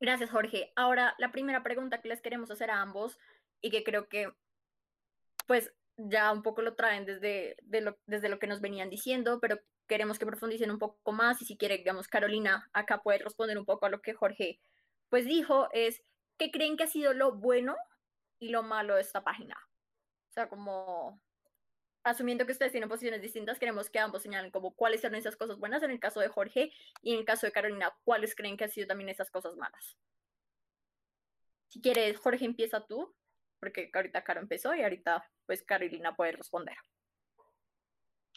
[0.00, 0.72] Gracias, Jorge.
[0.76, 3.18] Ahora, la primera pregunta que les queremos hacer a ambos
[3.60, 4.32] y que creo que,
[5.46, 5.74] pues,
[6.08, 10.18] ya un poco lo traen desde, lo, desde lo que nos venían diciendo, pero queremos
[10.18, 13.86] que profundicen un poco más y si quiere, digamos, Carolina, acá puede responder un poco
[13.86, 14.60] a lo que Jorge
[15.08, 16.02] pues dijo, es
[16.38, 17.76] ¿qué creen que ha sido lo bueno
[18.38, 19.56] y lo malo de esta página?
[20.30, 21.20] O sea, como
[22.02, 25.58] asumiendo que ustedes tienen posiciones distintas, queremos que ambos señalen como cuáles son esas cosas
[25.58, 28.64] buenas en el caso de Jorge y en el caso de Carolina, cuáles creen que
[28.64, 29.98] han sido también esas cosas malas.
[31.68, 33.14] Si quieres, Jorge, empieza tú,
[33.60, 36.74] porque ahorita Caro empezó y ahorita pues Carolina puede responder.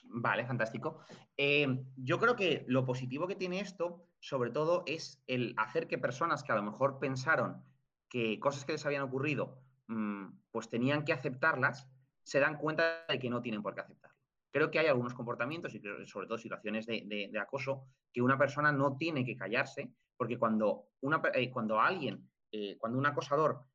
[0.03, 1.05] Vale, fantástico.
[1.37, 5.97] Eh, yo creo que lo positivo que tiene esto, sobre todo, es el hacer que
[5.97, 7.63] personas que a lo mejor pensaron
[8.09, 11.89] que cosas que les habían ocurrido, mm, pues tenían que aceptarlas,
[12.21, 14.17] se dan cuenta de que no tienen por qué aceptarlo.
[14.51, 18.97] Creo que hay algunos comportamientos y sobre todo situaciones de, acoso que una persona no
[18.97, 23.65] tiene que callarse, porque cuando, una, eh, cuando alguien, eh, cuando un acosador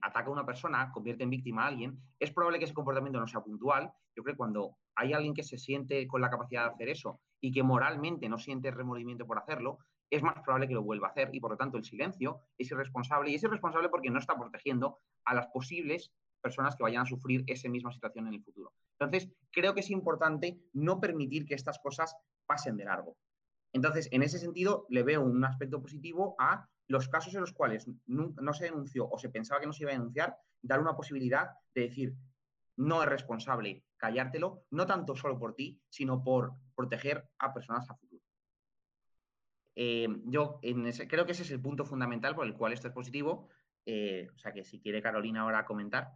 [0.00, 3.26] ataca a una persona, convierte en víctima a alguien, es probable que ese comportamiento no
[3.26, 3.92] sea puntual.
[4.14, 7.20] Yo creo que cuando hay alguien que se siente con la capacidad de hacer eso
[7.40, 9.78] y que moralmente no siente remordimiento por hacerlo,
[10.10, 12.70] es más probable que lo vuelva a hacer y por lo tanto el silencio es
[12.70, 17.06] irresponsable y es irresponsable porque no está protegiendo a las posibles personas que vayan a
[17.06, 18.72] sufrir esa misma situación en el futuro.
[18.98, 22.14] Entonces, creo que es importante no permitir que estas cosas
[22.46, 23.16] pasen de largo.
[23.72, 27.88] Entonces, en ese sentido, le veo un aspecto positivo a los casos en los cuales
[28.06, 31.50] no, se denunció o se pensaba que no se iba a denunciar, dar una posibilidad
[31.74, 32.14] de decir,
[32.76, 37.94] no es responsable callártelo, no tanto solo por ti, sino por proteger a personas a
[37.94, 38.22] futuro.
[39.74, 40.58] Eh, yo
[41.08, 43.48] creo que ese es el punto fundamental por el cual esto es positivo.
[43.84, 46.12] Eh, o sea que si quiere Carolina ahora comentar.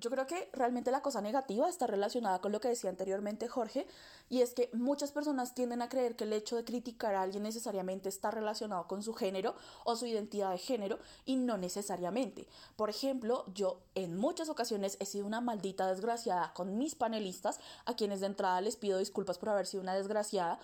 [0.00, 3.86] Yo creo que realmente la cosa negativa está relacionada con lo que decía anteriormente Jorge,
[4.28, 7.42] y es que muchas personas tienden a creer que el hecho de criticar a alguien
[7.42, 12.46] necesariamente está relacionado con su género o su identidad de género, y no necesariamente.
[12.76, 17.94] Por ejemplo, yo en muchas ocasiones he sido una maldita desgraciada con mis panelistas, a
[17.94, 20.60] quienes de entrada les pido disculpas por haber sido una desgraciada,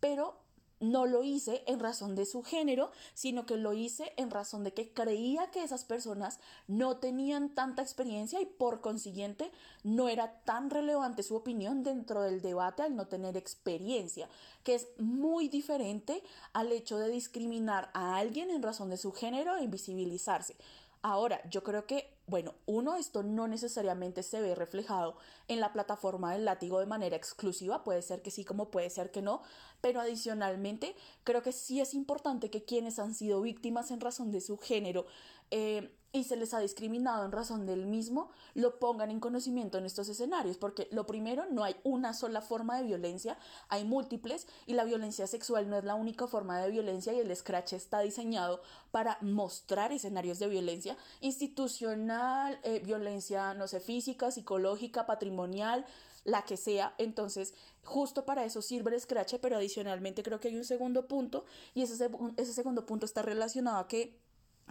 [0.00, 0.36] pero
[0.80, 4.72] no lo hice en razón de su género, sino que lo hice en razón de
[4.72, 9.52] que creía que esas personas no tenían tanta experiencia y por consiguiente
[9.84, 14.28] no era tan relevante su opinión dentro del debate al no tener experiencia,
[14.64, 19.56] que es muy diferente al hecho de discriminar a alguien en razón de su género
[19.56, 20.56] e invisibilizarse.
[21.02, 25.16] Ahora, yo creo que, bueno, uno, esto no necesariamente se ve reflejado
[25.48, 29.10] en la plataforma del látigo de manera exclusiva, puede ser que sí como puede ser
[29.10, 29.42] que no,
[29.80, 34.40] pero adicionalmente creo que sí es importante que quienes han sido víctimas en razón de
[34.40, 35.06] su género
[35.50, 39.86] eh, y se les ha discriminado en razón del mismo, lo pongan en conocimiento en
[39.86, 43.38] estos escenarios, porque lo primero, no hay una sola forma de violencia,
[43.68, 47.34] hay múltiples y la violencia sexual no es la única forma de violencia y el
[47.34, 52.19] Scratch está diseñado para mostrar escenarios de violencia institucional,
[52.62, 55.86] eh, violencia, no sé, física, psicológica, patrimonial,
[56.24, 56.94] la que sea.
[56.98, 57.54] Entonces,
[57.84, 61.82] justo para eso sirve el Scratch, pero adicionalmente creo que hay un segundo punto y
[61.82, 64.18] ese, ese segundo punto está relacionado a que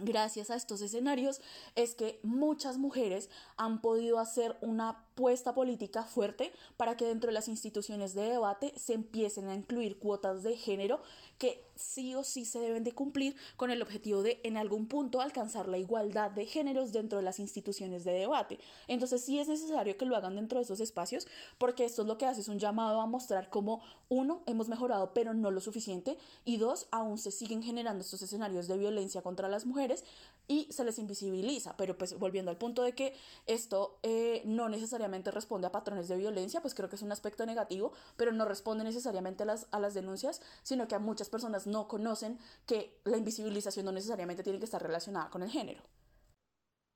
[0.02, 1.40] gracias a estos escenarios
[1.74, 7.34] es que muchas mujeres han podido hacer una apuesta política fuerte para que dentro de
[7.34, 11.02] las instituciones de debate se empiecen a incluir cuotas de género
[11.38, 15.20] que sí o sí se deben de cumplir con el objetivo de en algún punto
[15.20, 18.58] alcanzar la igualdad de géneros dentro de las instituciones de debate.
[18.88, 21.26] Entonces sí es necesario que lo hagan dentro de esos espacios
[21.58, 25.12] porque esto es lo que hace es un llamado a mostrar cómo uno hemos mejorado
[25.14, 29.48] pero no lo suficiente y dos aún se siguen generando estos escenarios de violencia contra
[29.48, 30.04] las mujeres
[30.50, 31.76] y se les invisibiliza.
[31.76, 33.14] Pero pues volviendo al punto de que
[33.46, 37.46] esto eh, no necesariamente responde a patrones de violencia, pues creo que es un aspecto
[37.46, 41.68] negativo, pero no responde necesariamente a las, a las denuncias, sino que a muchas personas
[41.70, 45.82] no conocen que la invisibilización no necesariamente tiene que estar relacionada con el género.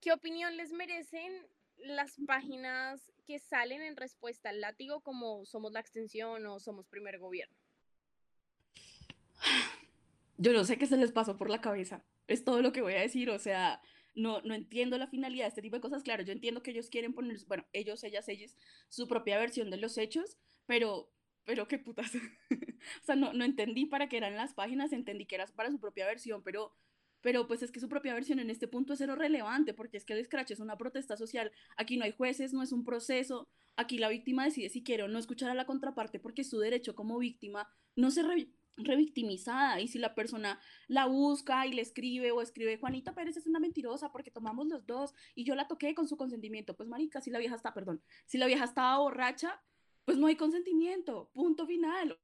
[0.01, 1.47] ¿Qué opinión les merecen
[1.77, 7.19] las páginas que salen en respuesta al látigo como Somos la Extensión o Somos Primer
[7.19, 7.57] Gobierno?
[10.37, 12.03] Yo no sé qué se les pasó por la cabeza.
[12.27, 13.29] Es todo lo que voy a decir.
[13.29, 13.81] O sea,
[14.15, 16.03] no, no entiendo la finalidad de este tipo de cosas.
[16.03, 18.55] Claro, yo entiendo que ellos quieren poner, bueno, ellos, ellas, ellos,
[18.89, 21.11] su propia versión de los hechos, pero,
[21.45, 22.11] pero qué putas.
[22.51, 25.79] o sea, no, no entendí para qué eran las páginas, entendí que era para su
[25.79, 26.73] propia versión, pero,
[27.21, 30.05] pero pues es que su propia versión en este punto es cero relevante, porque es
[30.05, 31.51] que el scratch es una protesta social.
[31.77, 33.47] Aquí no hay jueces, no es un proceso.
[33.77, 36.95] Aquí la víctima decide si quiere o no escuchar a la contraparte porque su derecho
[36.95, 38.23] como víctima no se,
[38.77, 43.47] revictimizada y si la persona la busca y le escribe o escribe Juanita Pérez es
[43.47, 47.21] una mentirosa porque tomamos los dos y yo la toqué con su consentimiento, pues marica,
[47.21, 49.61] si la vieja está, perdón, si la vieja estaba borracha,
[50.05, 52.17] pues no hay consentimiento, punto final.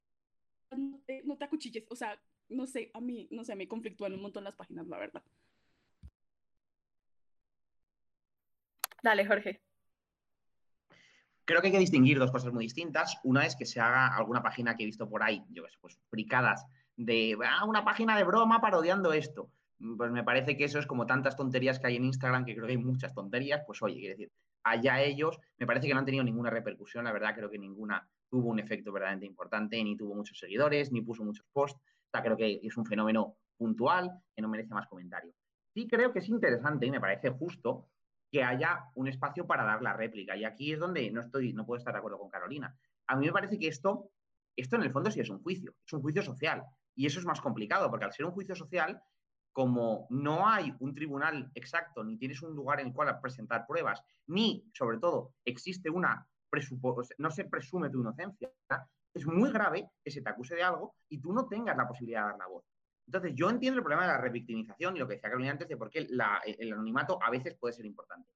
[0.70, 4.14] No te, no te acuchilles, o sea, no sé, a mí, no sé, me conflictúan
[4.14, 5.22] un montón las páginas, la verdad.
[9.02, 9.60] Dale, Jorge
[11.44, 13.18] creo que hay que distinguir dos cosas muy distintas.
[13.24, 15.78] Una es que se haga alguna página que he visto por ahí, yo qué sé,
[15.80, 16.66] pues fricadas,
[16.96, 19.50] de ah, una página de broma parodiando esto.
[19.96, 22.66] Pues me parece que eso es como tantas tonterías que hay en Instagram, que creo
[22.66, 26.06] que hay muchas tonterías, pues oye, quiere decir, allá ellos, me parece que no han
[26.06, 30.14] tenido ninguna repercusión, la verdad creo que ninguna tuvo un efecto verdaderamente importante, ni tuvo
[30.14, 34.42] muchos seguidores, ni puso muchos posts, o sea, creo que es un fenómeno puntual que
[34.42, 35.32] no merece más comentario.
[35.74, 37.88] Sí creo que es interesante y me parece justo
[38.30, 40.36] que haya un espacio para dar la réplica.
[40.36, 42.74] Y aquí es donde no estoy, no puedo estar de acuerdo con Carolina.
[43.06, 44.10] A mí me parece que esto,
[44.56, 46.62] esto en el fondo sí es un juicio, es un juicio social.
[46.94, 49.02] Y eso es más complicado, porque al ser un juicio social,
[49.52, 54.02] como no hay un tribunal exacto, ni tienes un lugar en el cual presentar pruebas,
[54.26, 56.26] ni, sobre todo, existe una
[57.18, 58.50] no se presume tu inocencia,
[59.14, 62.22] es muy grave que se te acuse de algo y tú no tengas la posibilidad
[62.22, 62.64] de dar la voz.
[63.06, 65.76] Entonces, yo entiendo el problema de la revictimización y lo que decía Carolina antes de
[65.76, 68.32] por qué el anonimato a veces puede ser importante.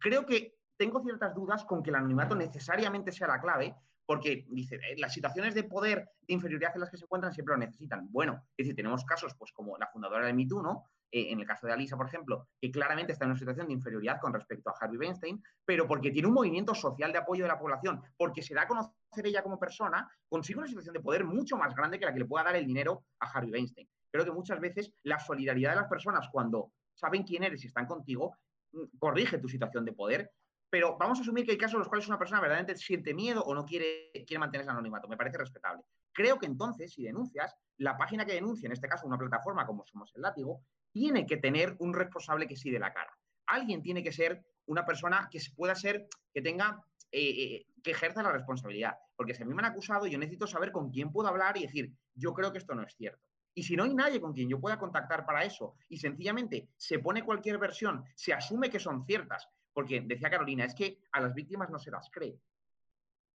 [0.00, 3.76] Creo que tengo ciertas dudas con que el anonimato necesariamente sea la clave,
[4.06, 7.54] porque dice, eh, las situaciones de poder, de inferioridad en las que se encuentran siempre
[7.54, 8.06] lo necesitan.
[8.10, 10.84] Bueno, es decir, tenemos casos pues como la fundadora de MeToo, ¿no?
[11.10, 13.72] Eh, en el caso de Alisa, por ejemplo, que claramente está en una situación de
[13.72, 17.48] inferioridad con respecto a Harvey Weinstein, pero porque tiene un movimiento social de apoyo de
[17.48, 18.92] la población, porque se da a conocer
[19.24, 22.24] ella como persona, consigue una situación de poder mucho más grande que la que le
[22.26, 23.88] pueda dar el dinero a Harvey Weinstein.
[24.10, 27.86] Creo que muchas veces la solidaridad de las personas cuando saben quién eres y están
[27.86, 28.36] contigo,
[28.72, 30.30] mm, corrige tu situación de poder,
[30.68, 33.42] pero vamos a asumir que hay casos en los cuales una persona verdaderamente siente miedo
[33.42, 35.08] o no quiere, quiere mantener ese anonimato.
[35.08, 35.84] Me parece respetable.
[36.12, 39.86] Creo que entonces, si denuncias, la página que denuncia, en este caso una plataforma como
[39.86, 43.16] Somos el Látigo, tiene que tener un responsable que sí de la cara.
[43.46, 48.22] Alguien tiene que ser una persona que pueda ser, que tenga, eh, eh, que ejerza
[48.22, 48.96] la responsabilidad.
[49.14, 51.62] Porque si a mí me han acusado, yo necesito saber con quién puedo hablar y
[51.62, 53.22] decir, yo creo que esto no es cierto.
[53.54, 56.98] Y si no hay nadie con quien yo pueda contactar para eso y sencillamente se
[56.98, 61.34] pone cualquier versión, se asume que son ciertas, porque decía Carolina, es que a las
[61.34, 62.40] víctimas no se las cree.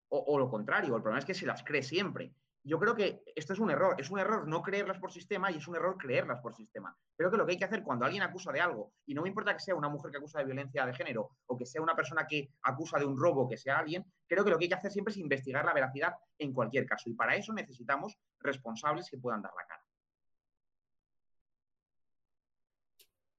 [0.08, 2.34] O, lo contrario, el problema es que se las cree siempre
[2.64, 3.96] yo creo que esto es un error.
[3.98, 6.96] Es un error no creerlas por sistema y es un error creerlas por sistema.
[7.16, 9.28] Creo que lo que hay que hacer cuando alguien acusa de algo, y no me
[9.28, 11.96] importa que sea una mujer que acusa de violencia de género o que sea una
[11.96, 14.76] persona que acusa de un robo, que sea alguien, creo que lo que hay que
[14.76, 17.10] hacer siempre es investigar la veracidad en cualquier caso.
[17.10, 19.82] Y para eso necesitamos responsables que puedan dar la cara.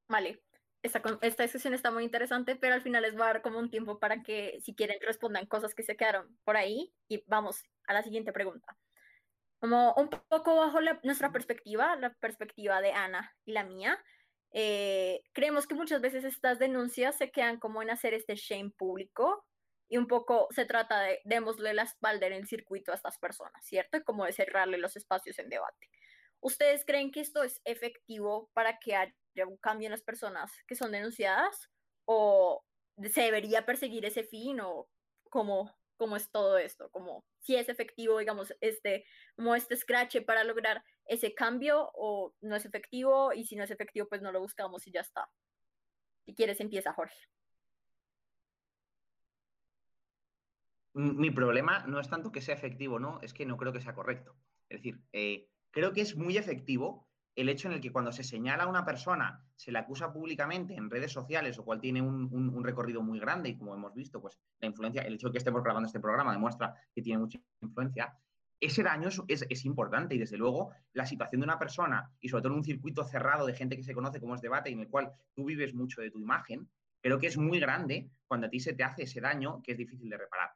[0.10, 0.43] Vale.
[0.84, 3.72] Esta, esta discusión está muy interesante, pero al final les va a dar como un
[3.72, 6.94] tiempo para que, si quieren, respondan cosas que se quedaron por ahí.
[7.08, 8.78] Y vamos a la siguiente pregunta
[9.64, 13.98] como un poco bajo nuestra perspectiva, la perspectiva de Ana y la mía,
[14.52, 19.46] eh, creemos que muchas veces estas denuncias se quedan como en hacer este shame público
[19.88, 23.66] y un poco se trata de démosle la espalda en el circuito a estas personas,
[23.66, 23.98] ¿cierto?
[23.98, 25.90] Y como de cerrarle los espacios en debate.
[26.42, 29.16] ¿Ustedes creen que esto es efectivo para que haya
[29.48, 31.70] un cambio en las personas que son denunciadas?
[32.06, 32.64] ¿O
[33.12, 34.60] se debería perseguir ese fin?
[34.62, 34.88] ¿O
[35.30, 36.90] cómo, cómo es todo esto?
[36.92, 39.06] Como si es efectivo, digamos, este,
[39.36, 43.72] como este scratch para lograr ese cambio o no es efectivo y si no es
[43.72, 45.30] efectivo, pues no lo buscamos y ya está.
[46.26, 47.18] Si quieres, empieza Jorge.
[50.94, 53.96] mi problema no es tanto que sea efectivo, no, es que no creo que sea
[53.96, 54.36] correcto.
[54.70, 58.24] Es decir, eh, creo que es muy efectivo el hecho en el que cuando se
[58.24, 62.64] señala a una persona, se la acusa públicamente en redes sociales, o cual tiene un,
[62.64, 65.64] recorrido muy grande, y como hemos visto, pues la influencia, el hecho de que estemos
[65.64, 68.16] grabando este programa demuestra que tiene mucha influencia,
[68.60, 72.54] ese daño es, importante y desde luego la situación de una persona y sobre todo
[72.54, 74.88] en un circuito cerrado de gente que se conoce como es debate y en el
[74.88, 76.70] cual tú vives mucho de tu imagen,
[77.02, 79.78] creo que es muy grande cuando a ti se te hace ese daño que es
[79.78, 80.52] difícil de reparar.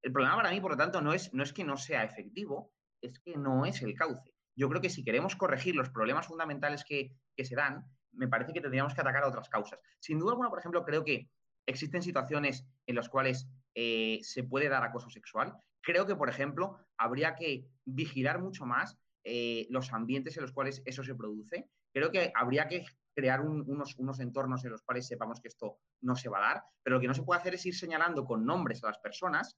[0.00, 2.72] El problema para mí, por lo tanto, no es, no es que no sea efectivo,
[3.02, 4.37] es que no es el cauce.
[4.58, 8.60] Yo creo que si queremos corregir los problemas fundamentales que, se dan, me parece que
[8.60, 9.78] tendríamos que atacar a otras causas.
[10.00, 11.30] Sin duda alguna, por ejemplo, creo que
[11.64, 15.54] existen situaciones en las cuales eh, se puede dar acoso sexual.
[15.80, 20.82] Creo que, por ejemplo, habría que vigilar mucho más eh, los ambientes en los cuales
[20.84, 21.70] eso se produce.
[21.92, 22.84] Creo que habría que
[23.14, 26.64] crear unos, unos entornos en los cuales sepamos que esto no se va a dar,
[26.82, 29.56] pero lo que no se puede hacer es ir señalando con nombres a las personas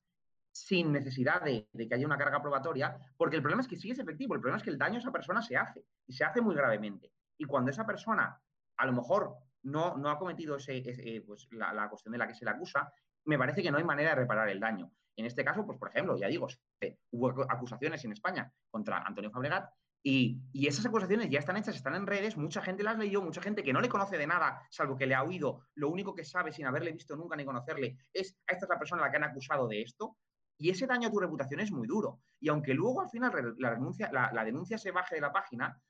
[0.53, 3.98] sin necesidad de, que haya una carga probatoria, porque el problema es que sí es
[3.98, 6.40] efectivo, el problema es que el daño a esa persona se hace y se hace
[6.40, 7.12] muy gravemente.
[7.38, 8.40] Y cuando esa persona
[8.76, 12.44] a lo mejor no, ha cometido ese, eh, pues, la, cuestión de la que se
[12.44, 12.92] le acusa,
[13.26, 14.90] me parece que no hay manera de reparar el daño.
[15.16, 16.48] En este caso, pues por ejemplo, ya digo,
[17.11, 19.70] hubo acusaciones en España contra Antonio Fabregat
[20.03, 23.42] y, y, esas acusaciones ya están hechas, están en redes, mucha gente las leyó, mucha
[23.42, 26.24] gente que no le conoce de nada, salvo que le ha oído, lo único que
[26.24, 29.11] sabe sin haberle visto nunca ni conocerle es, a esta es la persona a la
[29.11, 30.16] que han acusado de esto,
[30.61, 32.20] y ese daño a tu reputación es muy duro.
[32.38, 35.80] Y aunque luego al final la, denuncia, se baje de la página,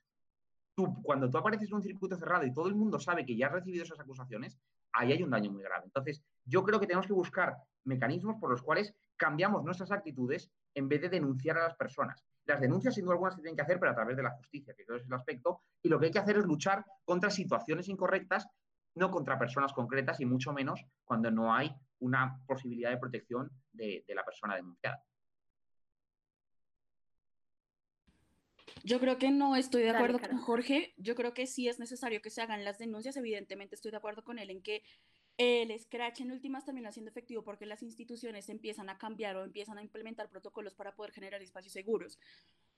[1.03, 3.51] cuando tú apareces en un circuito cerrado y todo el mundo sabe que ya has
[3.51, 4.57] recibido esas acusaciones,
[4.93, 5.83] ahí hay un daño muy grave.
[5.85, 10.87] Entonces, yo creo que tenemos que buscar mecanismos por los cuales cambiamos nuestras actitudes en
[10.87, 12.23] vez de denunciar a las personas.
[12.45, 14.73] Las denuncias, sin duda alguna, se tienen que hacer, pero a través de la justicia,
[14.73, 15.63] que creo que es el aspecto.
[15.83, 18.47] Y lo que hay que hacer es luchar contra situaciones incorrectas,
[18.95, 24.03] no contra personas concretas y mucho menos cuando no hay una posibilidad de protección de,
[24.09, 25.03] la persona denunciada.
[28.83, 30.93] Yo creo que no estoy de acuerdo con Jorge.
[30.97, 33.15] Yo creo que sí es necesario que se hagan las denuncias.
[33.15, 34.83] Evidentemente estoy de acuerdo con él en que
[35.37, 39.77] el scratch en últimas termina siendo efectivo porque las instituciones empiezan a cambiar o empiezan
[39.77, 42.19] a implementar protocolos para poder generar espacios seguros.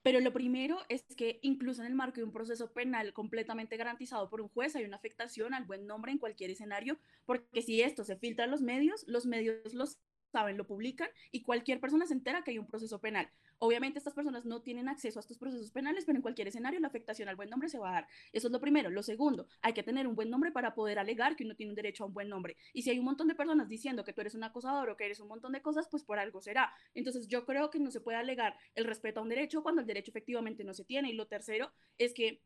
[0.03, 4.29] Pero lo primero es que incluso en el marco de un proceso penal completamente garantizado
[4.29, 8.03] por un juez hay una afectación al buen nombre en cualquier escenario, porque si esto
[8.03, 9.97] se filtra a los medios, los medios los
[10.33, 13.29] saben, lo publican y cualquier persona se entera que hay un proceso penal.
[13.59, 16.87] Obviamente estas personas no tienen acceso a estos procesos penales, pero en cualquier escenario la
[16.87, 18.07] afectación al buen nombre se va a dar.
[18.33, 18.89] Eso es lo primero.
[18.89, 21.75] Lo segundo, hay que tener un buen nombre para poder alegar que uno tiene un
[21.75, 22.57] derecho a un buen nombre.
[22.73, 25.05] Y si hay un montón de personas diciendo que tú eres un acosador o que
[25.05, 26.73] eres un montón de cosas, pues por algo será.
[26.93, 29.87] Entonces yo creo que no se puede alegar el respeto a un derecho cuando el
[29.87, 31.09] derecho efectivamente no se tiene.
[31.09, 32.41] Y lo tercero es que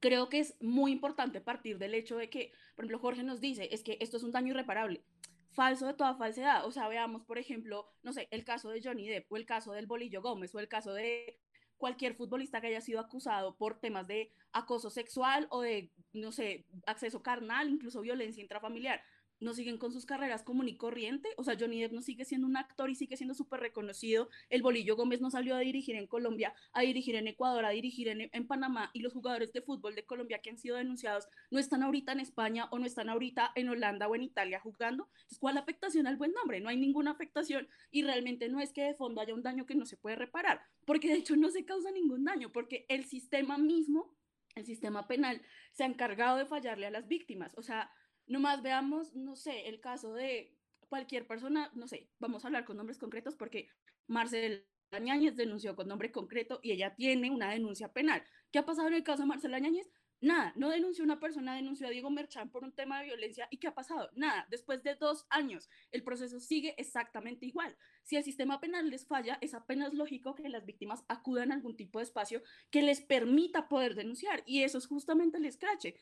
[0.00, 3.68] creo que es muy importante partir del hecho de que, por ejemplo, Jorge nos dice,
[3.72, 5.04] es que esto es un daño irreparable
[5.52, 6.66] falso de toda falsedad.
[6.66, 9.72] O sea, veamos, por ejemplo, no sé, el caso de Johnny Depp o el caso
[9.72, 11.38] del Bolillo Gómez o el caso de
[11.76, 16.66] cualquier futbolista que haya sido acusado por temas de acoso sexual o de, no sé,
[16.86, 19.02] acceso carnal, incluso violencia intrafamiliar
[19.40, 21.30] no siguen con sus carreras común y corriente.
[21.36, 24.28] O sea, Johnny Depp no sigue siendo un actor y sigue siendo súper reconocido.
[24.48, 28.08] El Bolillo Gómez no salió a dirigir en Colombia, a dirigir en Ecuador, a dirigir
[28.08, 28.90] en, en, Panamá.
[28.92, 32.20] Y los jugadores de fútbol de Colombia que han sido denunciados no están ahorita en
[32.20, 35.08] España o no están ahorita en Holanda o en Italia jugando.
[35.12, 36.60] Entonces, ¿cuál afectación al buen nombre?
[36.60, 39.74] No hay ninguna afectación y realmente no es que de fondo haya un daño que
[39.74, 43.58] no se puede reparar, porque de hecho no se causa ningún daño, porque el sistema
[43.58, 44.14] mismo,
[44.54, 47.52] el sistema penal, se ha encargado de fallarle a las víctimas.
[47.56, 47.90] O sea,
[48.30, 50.56] Nomás veamos, no sé, el caso de
[50.88, 53.68] cualquier persona, no sé, vamos a hablar con nombres concretos porque
[54.06, 54.62] Marcela
[55.00, 58.22] Ñáñez denunció con nombre concreto y ella tiene una denuncia penal.
[58.52, 59.90] ¿Qué ha pasado en el caso de Marcela Ñáñez?
[60.20, 63.56] Nada, no denunció una persona, denunció a Diego Merchán por un tema de violencia y
[63.56, 64.10] ¿qué ha pasado?
[64.14, 67.76] Nada, después de dos años el proceso sigue exactamente igual.
[68.04, 71.76] Si el sistema penal les falla, es apenas lógico que las víctimas acudan a algún
[71.76, 75.96] tipo de espacio que les permita poder denunciar y eso es justamente el escrache.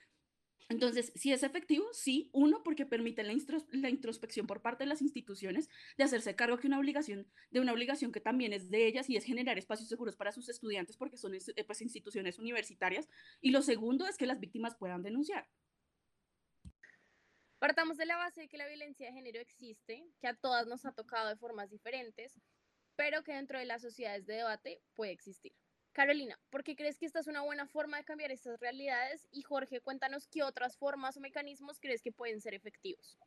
[0.70, 3.32] Entonces, si es efectivo, sí, uno, porque permite la,
[3.88, 8.12] introspección por parte de las instituciones de hacerse cargo que una obligación, de una obligación
[8.12, 11.34] que también es de ellas y es generar espacios seguros para sus estudiantes porque son
[11.34, 13.08] eh, pues, instituciones universitarias.
[13.40, 15.48] Y lo segundo es que las víctimas puedan denunciar.
[17.58, 20.84] Partamos de la base de que la violencia de género existe, que a todas nos
[20.84, 22.38] ha tocado de formas diferentes,
[22.94, 25.54] pero que dentro de las sociedades de debate puede existir.
[25.92, 29.26] Carolina, ¿por qué crees que esta es una buena forma de cambiar estas realidades?
[29.32, 33.18] Y Jorge, cuéntanos qué otras formas o mecanismos crees que pueden ser efectivos.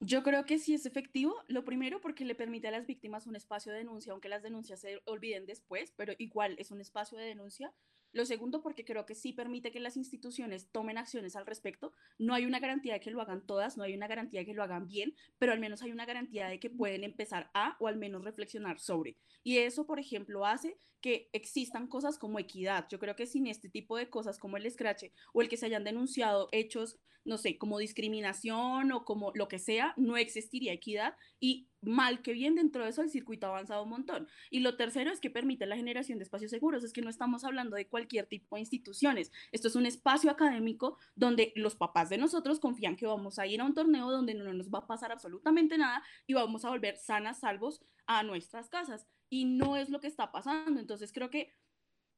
[0.00, 1.34] Yo creo que sí es efectivo.
[1.48, 4.80] Lo primero porque le permite a las víctimas un espacio de denuncia, aunque las denuncias
[4.80, 7.72] se olviden después, pero igual es un espacio de denuncia.
[8.14, 11.92] Lo segundo, porque creo que sí permite que las instituciones tomen acciones al respecto.
[12.16, 14.54] No hay una garantía de que lo hagan todas, no hay una garantía de que
[14.54, 17.88] lo hagan bien, pero al menos hay una garantía de que pueden empezar a o
[17.88, 19.18] al menos reflexionar sobre.
[19.42, 22.86] Y eso, por ejemplo, hace que existan cosas como equidad.
[22.88, 25.66] Yo creo que sin este tipo de cosas como el escrache o el que se
[25.66, 31.14] hayan denunciado hechos, no sé, como discriminación o como lo que sea, no existiría equidad
[31.40, 34.28] y mal que bien dentro de eso el circuito ha avanzado un montón.
[34.48, 36.82] Y lo tercero es que permite la generación de espacios seguros.
[36.84, 39.30] Es que no estamos hablando de cualquier tipo de instituciones.
[39.52, 43.60] Esto es un espacio académico donde los papás de nosotros confían que vamos a ir
[43.60, 46.96] a un torneo donde no nos va a pasar absolutamente nada y vamos a volver
[46.96, 50.80] sanas, salvos a nuestras casas y no es lo que está pasando.
[50.80, 51.52] Entonces creo que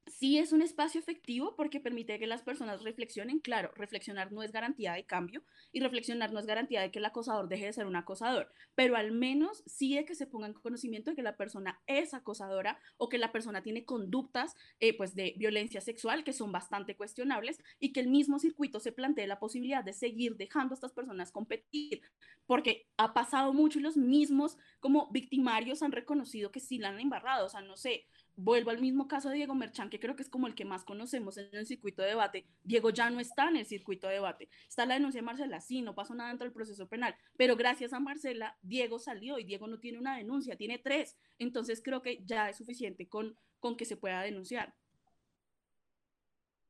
[0.07, 3.41] sí es un espacio efectivo porque permite que las personas reflexionen.
[3.41, 5.43] Claro, reflexionar no es garantía de cambio
[5.73, 8.97] y reflexionar no es garantía de que el acosador deje de ser un acosador, pero
[8.97, 12.79] al menos sí de que se ponga en conocimiento de que la persona es acosadora
[12.97, 17.59] o que la persona tiene conductas eh, pues de violencia sexual que son bastante cuestionables
[17.81, 21.33] y que el mismo circuito se plantee la posibilidad de seguir dejando a estas personas
[21.33, 22.03] competir
[22.47, 27.01] porque ha pasado mucho y los mismos como victimarios han reconocido que sí la han
[27.01, 28.07] embarrado, o sea, no sé,
[28.37, 30.85] vuelvo al mismo caso de Diego Merchán, que creo que es como el que más
[30.85, 32.47] conocemos en el circuito de debate.
[32.63, 34.49] Diego ya no está en el circuito de debate.
[34.69, 37.93] Está la denuncia de Marcela, sí, no pasó nada dentro del proceso penal, pero gracias
[37.93, 41.17] a Marcela, Diego salió y Diego no tiene una denuncia, tiene tres.
[41.39, 44.75] Entonces creo que ya es suficiente con, con que se pueda denunciar.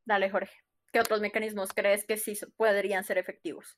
[0.05, 0.55] Dale, Jorge.
[0.93, 3.77] ¿Qué otros mecanismos crees que sí podrían ser efectivos?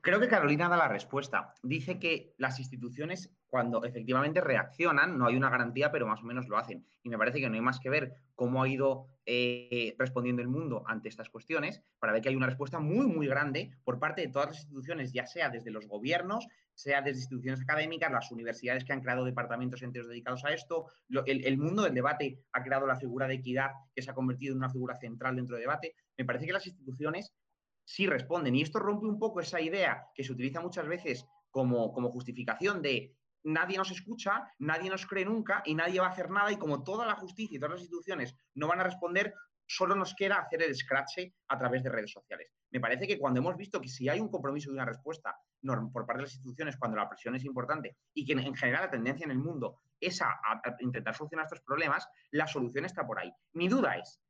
[0.00, 1.54] Creo que Carolina da la respuesta.
[1.62, 6.46] Dice que las instituciones, cuando efectivamente reaccionan, no hay una garantía, pero más o menos
[6.48, 6.86] lo hacen.
[7.02, 10.48] Y me parece que no hay más que ver cómo ha ido eh, respondiendo el
[10.48, 14.22] mundo ante estas cuestiones para ver que hay una respuesta muy, muy grande por parte
[14.22, 18.84] de todas las instituciones, ya sea desde los gobiernos, sea desde instituciones académicas, las universidades
[18.84, 20.86] que han creado departamentos enteros dedicados a esto,
[21.26, 24.52] el, el mundo del debate ha creado la figura de equidad que se ha convertido
[24.52, 25.96] en una figura central dentro del debate.
[26.16, 27.32] Me parece que las instituciones
[27.88, 28.54] sí responden.
[28.54, 32.82] Y esto rompe un poco esa idea que se utiliza muchas veces como, como justificación
[32.82, 36.58] de nadie nos escucha, nadie nos cree nunca y nadie va a hacer nada y
[36.58, 39.32] como toda la justicia y todas las instituciones no van a responder,
[39.66, 42.52] solo nos queda hacer el scratch a través de redes sociales.
[42.70, 45.34] Me parece que cuando hemos visto que si hay un compromiso de una respuesta
[45.90, 48.90] por parte de las instituciones, cuando la presión es importante y que en general la
[48.90, 50.38] tendencia en el mundo es a
[50.80, 53.32] intentar solucionar estos problemas, la solución está por ahí.
[53.54, 54.20] Mi duda es,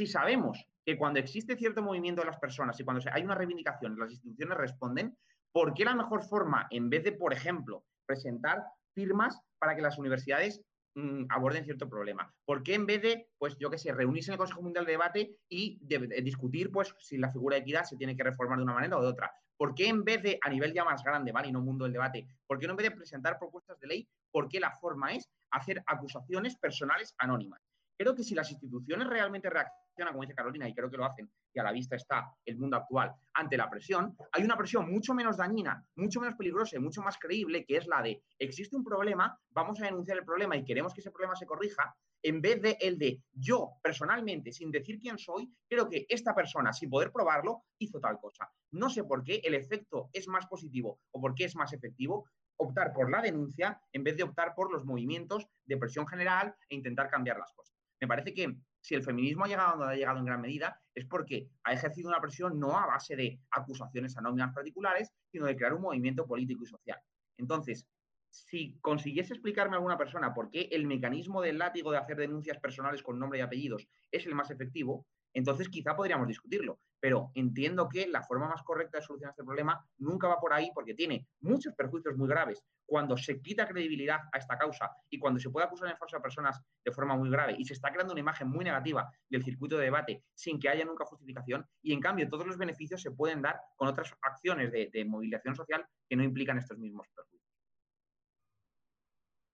[0.00, 3.98] si sabemos que cuando existe cierto movimiento de las personas y cuando hay una reivindicación,
[3.98, 5.14] las instituciones responden,
[5.52, 9.98] ¿por qué la mejor forma, en vez de, por ejemplo, presentar firmas para que las
[9.98, 10.62] universidades
[10.94, 12.32] mm, aborden cierto problema?
[12.46, 14.92] ¿Por qué en vez de, pues yo qué sé, reunirse en el Consejo Mundial de
[14.92, 15.78] Debate y
[16.22, 19.02] discutir, pues, si la figura de equidad se tiene que reformar de una manera o
[19.02, 19.30] de otra?
[19.58, 21.48] ¿Por qué en vez de, a nivel ya más grande, ¿vale?
[21.48, 24.08] Y no mundo del debate, ¿por qué no en vez de presentar propuestas de ley,
[24.30, 27.60] por qué la forma es hacer acusaciones personales anónimas?
[28.00, 31.30] Creo que si las instituciones realmente reaccionan como dice Carolina, y creo que lo hacen,
[31.52, 35.14] y a la vista está el mundo actual, ante la presión, hay una presión mucho
[35.14, 38.84] menos dañina, mucho menos peligrosa y mucho más creíble, que es la de, existe un
[38.84, 42.60] problema, vamos a denunciar el problema y queremos que ese problema se corrija, en vez
[42.60, 47.10] de el de yo personalmente, sin decir quién soy, creo que esta persona, sin poder
[47.12, 48.50] probarlo, hizo tal cosa.
[48.72, 52.26] No sé por qué el efecto es más positivo o por qué es más efectivo
[52.58, 56.74] optar por la denuncia en vez de optar por los movimientos de presión general e
[56.74, 57.74] intentar cambiar las cosas.
[58.00, 61.06] Me parece que si el feminismo ha llegado donde ha llegado en gran medida, es
[61.06, 65.74] porque ha ejercido una presión no a base de acusaciones anónimas particulares, sino de crear
[65.74, 66.98] un movimiento político y social.
[67.36, 67.86] Entonces,
[68.30, 72.58] si consiguiese explicarme a alguna persona por qué el mecanismo del látigo de hacer denuncias
[72.58, 76.80] personales con nombre y apellidos es el más efectivo, entonces quizá podríamos discutirlo.
[77.00, 80.70] Pero entiendo que la forma más correcta de solucionar este problema nunca va por ahí
[80.74, 85.38] porque tiene muchos perjuicios muy graves cuando se quita credibilidad a esta causa y cuando
[85.38, 88.12] se puede acusar en falso a personas de forma muy grave y se está creando
[88.12, 92.00] una imagen muy negativa del circuito de debate sin que haya nunca justificación y en
[92.00, 96.24] cambio todos los beneficios se pueden dar con otras acciones de, movilización social que no
[96.24, 97.48] implican estos mismos perjuicios.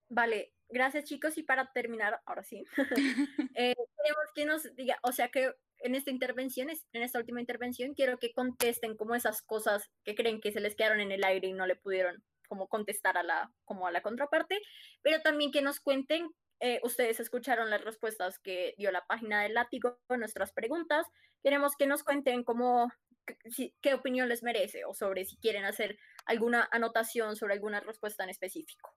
[0.08, 2.64] Vale, gracias chicos y para terminar, ahora sí,
[3.54, 7.94] eh, queremos que nos diga, o sea que en esta intervención, en esta última intervención,
[7.94, 11.48] quiero que contesten como esas cosas que creen que se les quedaron en el aire
[11.48, 14.60] y no le pudieron como contestar a la, como a la contraparte,
[15.02, 16.28] pero también que nos cuenten,
[16.60, 21.06] eh, ustedes escucharon las respuestas que dio la página del látigo, nuestras preguntas,
[21.42, 22.90] queremos que nos cuenten cómo,
[23.82, 28.30] qué opinión les merece o sobre si quieren hacer alguna anotación sobre alguna respuesta en
[28.30, 28.92] específico.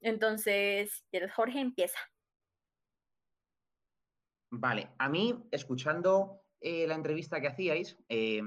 [0.00, 1.04] Entonces,
[1.34, 1.98] Jorge empieza.
[4.58, 8.42] Vale, a mí, escuchando eh, la entrevista que hacíais, eh,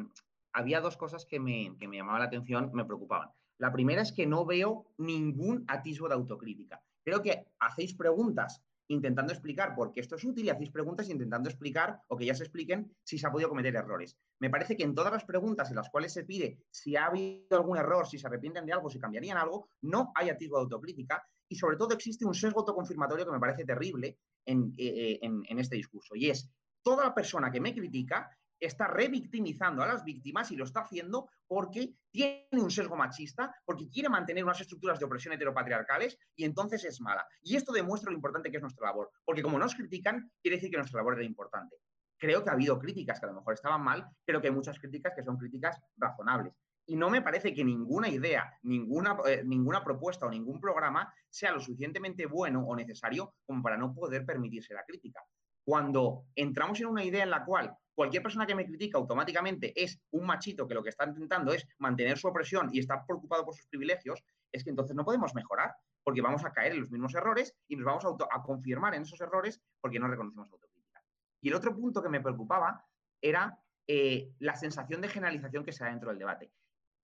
[0.53, 3.29] había dos cosas que me, que me llamaban la atención, me preocupaban.
[3.59, 6.81] La primera es que no veo ningún atisbo de autocrítica.
[7.03, 11.47] Creo que hacéis preguntas intentando explicar por qué esto es útil y hacéis preguntas intentando
[11.47, 14.17] explicar o que ya se expliquen si se ha podido cometer errores.
[14.39, 17.55] Me parece que en todas las preguntas en las cuales se pide si ha habido
[17.57, 21.23] algún error, si se arrepienten de algo, si cambiarían algo, no hay atisbo de autocrítica
[21.47, 25.59] y sobre todo existe un sesgo autoconfirmatorio que me parece terrible en, eh, en, en
[25.59, 26.49] este discurso y es
[26.81, 28.29] toda la persona que me critica
[28.59, 33.89] está revictimizando a las víctimas y lo está haciendo porque tiene un sesgo machista, porque
[33.89, 37.25] quiere mantener unas estructuras de opresión heteropatriarcales y entonces es mala.
[37.41, 40.69] Y esto demuestra lo importante que es nuestra labor, porque como nos critican, quiere decir
[40.69, 41.77] que nuestra labor era importante.
[42.17, 44.77] Creo que ha habido críticas que a lo mejor estaban mal, pero que hay muchas
[44.77, 46.53] críticas que son críticas razonables.
[46.89, 51.51] Y no me parece que ninguna idea, ninguna, eh, ninguna propuesta o ningún programa sea
[51.51, 55.21] lo suficientemente bueno o necesario como para no poder permitirse la crítica.
[55.63, 60.01] Cuando entramos en una idea en la cual cualquier persona que me critica automáticamente es
[60.09, 63.53] un machito que lo que está intentando es mantener su opresión y está preocupado por
[63.53, 67.13] sus privilegios, es que entonces no podemos mejorar, porque vamos a caer en los mismos
[67.13, 71.03] errores y nos vamos a, confirmar en esos errores porque no reconocemos autocrítica.
[71.39, 72.83] Y el otro punto que me preocupaba
[73.21, 76.51] era eh, la sensación de generalización que se da dentro del debate.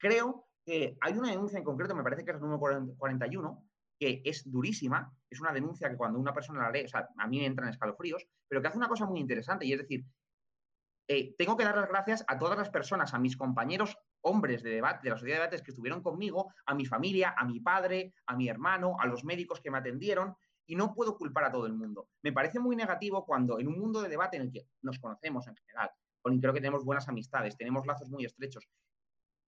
[0.05, 3.65] Creo que hay una denuncia en concreto, me parece que es el número 41,
[3.99, 7.27] que es durísima, es una denuncia que cuando una persona la lee, o sea, a
[7.27, 10.05] mí me entran escalofríos, pero que hace una cosa muy interesante y es decir,
[11.07, 14.75] eh, tengo que dar las gracias a todas las personas, a mis compañeros hombres de
[14.75, 18.13] debate, de la sociedad de debates que estuvieron conmigo, a mi familia, a mi padre,
[18.27, 20.35] a mi hermano, a los médicos que me atendieron,
[20.67, 22.09] y no puedo culpar a todo el mundo.
[22.21, 25.47] Me parece muy negativo cuando en un mundo de debate en el que nos conocemos
[25.47, 25.89] en general,
[26.21, 28.67] con creo que tenemos buenas amistades, tenemos lazos muy estrechos,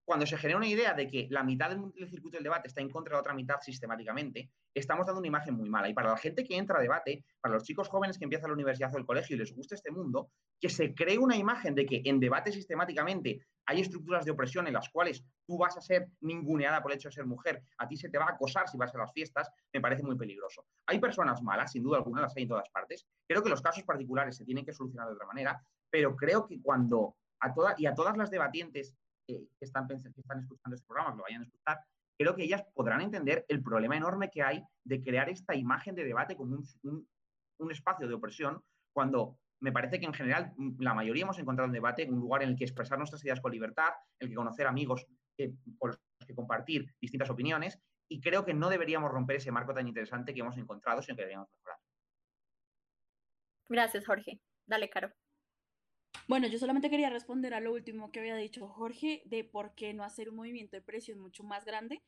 [0.08, 2.90] cuando se genera una idea de que la mitad del, circuito del debate está en
[2.90, 5.90] contra de la otra mitad sistemáticamente, estamos dando una imagen muy mala.
[5.90, 8.54] Y para la gente que entra a debate, para los chicos jóvenes que empiezan la
[8.54, 10.32] universidad o el colegio y les gusta este mundo,
[10.62, 14.76] que se cree una imagen de que en debate sistemáticamente hay estructuras de opresión en
[14.76, 17.98] las cuales tú vas a ser ninguneada por el hecho de ser mujer, a ti
[17.98, 20.68] se te va a acosar si vas a las fiestas, me parece muy peligroso.
[20.86, 23.06] Hay personas malas, sin duda alguna, las hay en todas partes.
[23.28, 26.62] Creo que los casos particulares se tienen que solucionar de otra manera, pero creo que
[26.62, 28.96] cuando a todas y a todas las debatientes
[29.28, 31.80] que, están, que escuchando este programa, que lo vayan a escuchar,
[32.18, 36.06] creo que ellas podrán entender el problema enorme que hay de crear esta imagen de
[36.06, 38.64] debate como un, espacio de opresión,
[38.94, 42.50] cuando me parece que en general la mayoría hemos encontrado un debate, un lugar en
[42.50, 45.06] el que expresar nuestras ideas con libertad, en el que conocer amigos
[45.38, 49.74] eh, con los que compartir distintas opiniones, y creo que no deberíamos romper ese marco
[49.74, 51.80] tan interesante que hemos encontrado, sino que deberíamos mejorar.
[53.70, 54.40] Gracias, Jorge.
[54.66, 55.12] Dale, Caro.
[56.26, 59.94] Bueno, yo solamente quería responder a lo último que había dicho Jorge de por qué
[59.94, 62.02] no hacer un movimiento de presión mucho más grande.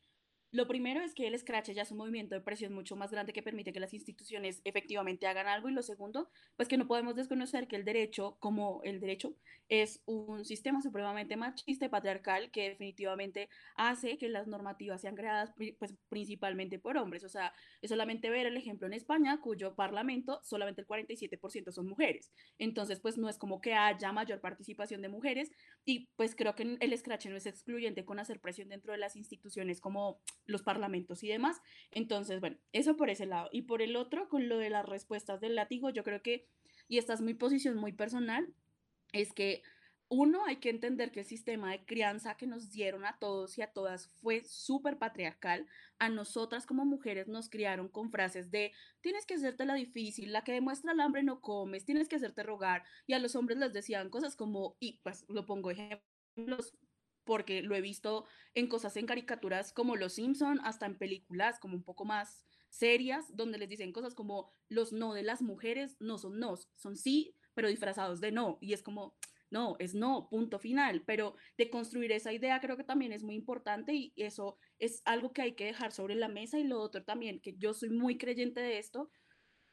[0.52, 3.32] Lo primero es que el Scratch ya es un movimiento de presión mucho más grande
[3.32, 5.68] que permite que las instituciones efectivamente hagan algo.
[5.68, 9.36] Y lo segundo, pues que no podemos desconocer que el derecho, como el derecho,
[9.68, 15.54] es un sistema supremamente machista y patriarcal que definitivamente hace que las normativas sean creadas
[15.78, 17.22] pues, principalmente por hombres.
[17.22, 21.86] O sea, es solamente ver el ejemplo en España, cuyo parlamento solamente el 47% son
[21.86, 22.32] mujeres.
[22.58, 25.52] Entonces, pues no es como que haya mayor participación de mujeres
[25.84, 29.14] y pues creo que el Scratch no es excluyente con hacer presión dentro de las
[29.14, 30.20] instituciones como
[30.50, 31.60] los parlamentos y demás.
[31.90, 33.48] Entonces, bueno, eso por ese lado.
[33.52, 36.46] Y por el otro, con lo de las respuestas del látigo, yo creo que,
[36.88, 38.52] y esta es mi posición muy personal,
[39.12, 39.62] es que
[40.12, 43.62] uno, hay que entender que el sistema de crianza que nos dieron a todos y
[43.62, 45.68] a todas fue súper patriarcal.
[46.00, 48.72] A nosotras como mujeres nos criaron con frases de
[49.02, 52.42] tienes que hacerte la difícil, la que demuestra el hambre no comes, tienes que hacerte
[52.42, 52.82] rogar.
[53.06, 56.74] Y a los hombres les decían cosas como, y pues lo pongo ejemplos
[57.24, 61.74] porque lo he visto en cosas en caricaturas como Los Simpson, hasta en películas como
[61.74, 66.18] un poco más serias, donde les dicen cosas como los no de las mujeres no
[66.18, 68.58] son no, son sí, pero disfrazados de no.
[68.60, 69.14] Y es como,
[69.50, 71.02] no, es no, punto final.
[71.04, 75.32] Pero de construir esa idea creo que también es muy importante y eso es algo
[75.32, 76.58] que hay que dejar sobre la mesa.
[76.58, 79.10] Y lo otro también, que yo soy muy creyente de esto,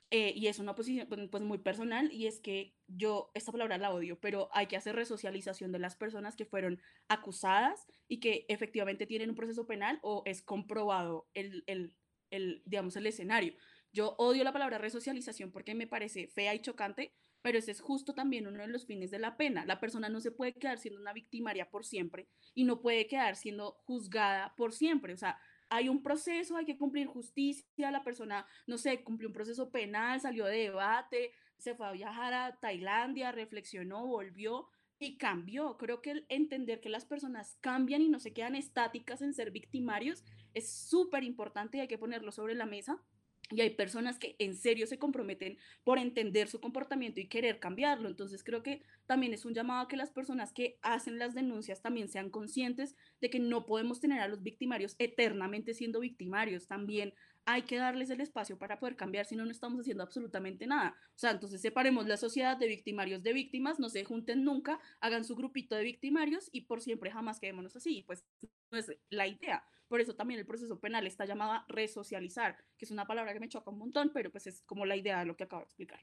[0.10, 3.78] eh, y es una posición pues, pues muy personal y es que yo esta palabra
[3.78, 8.46] la odio, pero hay que hacer resocialización de las personas que fueron acusadas y que
[8.48, 11.94] efectivamente tienen un proceso penal o es comprobado el, el,
[12.30, 13.54] el digamos, el escenario.
[13.92, 18.14] Yo odio la palabra resocialización porque me parece fea y chocante, pero ese es justo
[18.14, 19.66] también uno de los fines de la pena.
[19.66, 23.36] La persona no se puede quedar siendo una victimaria por siempre y no puede quedar
[23.36, 25.14] siendo juzgada por siempre.
[25.14, 25.38] O sea,
[25.70, 30.20] hay un proceso, hay que cumplir justicia, la persona, no sé, cumplió un proceso penal,
[30.20, 35.78] salió de debate, se fue a viajar a Tailandia, reflexionó, volvió y cambió.
[35.78, 40.24] Creo que entender que las personas cambian y no se quedan estáticas en ser victimarios
[40.54, 43.04] es súper importante y hay que ponerlo sobre la mesa
[43.50, 48.10] y hay personas que en serio se comprometen por entender su comportamiento y querer cambiarlo.
[48.10, 51.82] Entonces creo que también es un llamado a que las personas que hacen las denuncias
[51.82, 56.68] también sean conscientes de que no podemos tener a los victimarios eternamente siendo victimarios.
[56.68, 57.14] También
[57.48, 60.98] hay que darles el espacio para poder cambiar, si no, no estamos haciendo absolutamente nada.
[61.16, 65.24] O sea, entonces separemos la sociedad de victimarios de víctimas, no se junten nunca, hagan
[65.24, 68.04] su grupito de victimarios y por siempre jamás quedémonos así.
[68.06, 68.26] Pues
[68.70, 69.64] no es la idea.
[69.88, 73.40] Por eso también el proceso penal está llamado a resocializar, que es una palabra que
[73.40, 75.68] me choca un montón, pero pues es como la idea de lo que acabo de
[75.68, 76.02] explicar.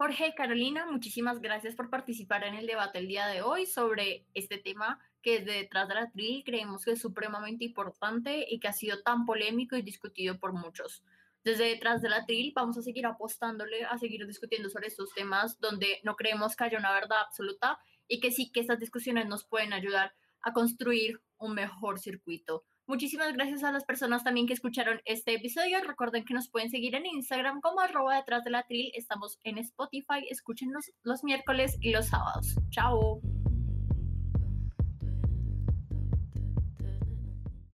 [0.00, 4.56] Jorge, Carolina, muchísimas gracias por participar en el debate el día de hoy sobre este
[4.56, 8.72] tema que desde detrás de la tril creemos que es supremamente importante y que ha
[8.72, 11.02] sido tan polémico y discutido por muchos.
[11.42, 15.58] Desde detrás de la tril vamos a seguir apostándole a seguir discutiendo sobre estos temas
[15.58, 19.44] donde no creemos que haya una verdad absoluta y que sí que estas discusiones nos
[19.44, 22.64] pueden ayudar a construir un mejor circuito.
[22.88, 25.78] Muchísimas gracias a las personas también que escucharon este episodio.
[25.86, 28.90] Recuerden que nos pueden seguir en Instagram como arroba detrás de la tril.
[28.94, 30.26] Estamos en Spotify.
[30.30, 32.56] Escúchenos los miércoles y los sábados.
[32.70, 33.20] Chao.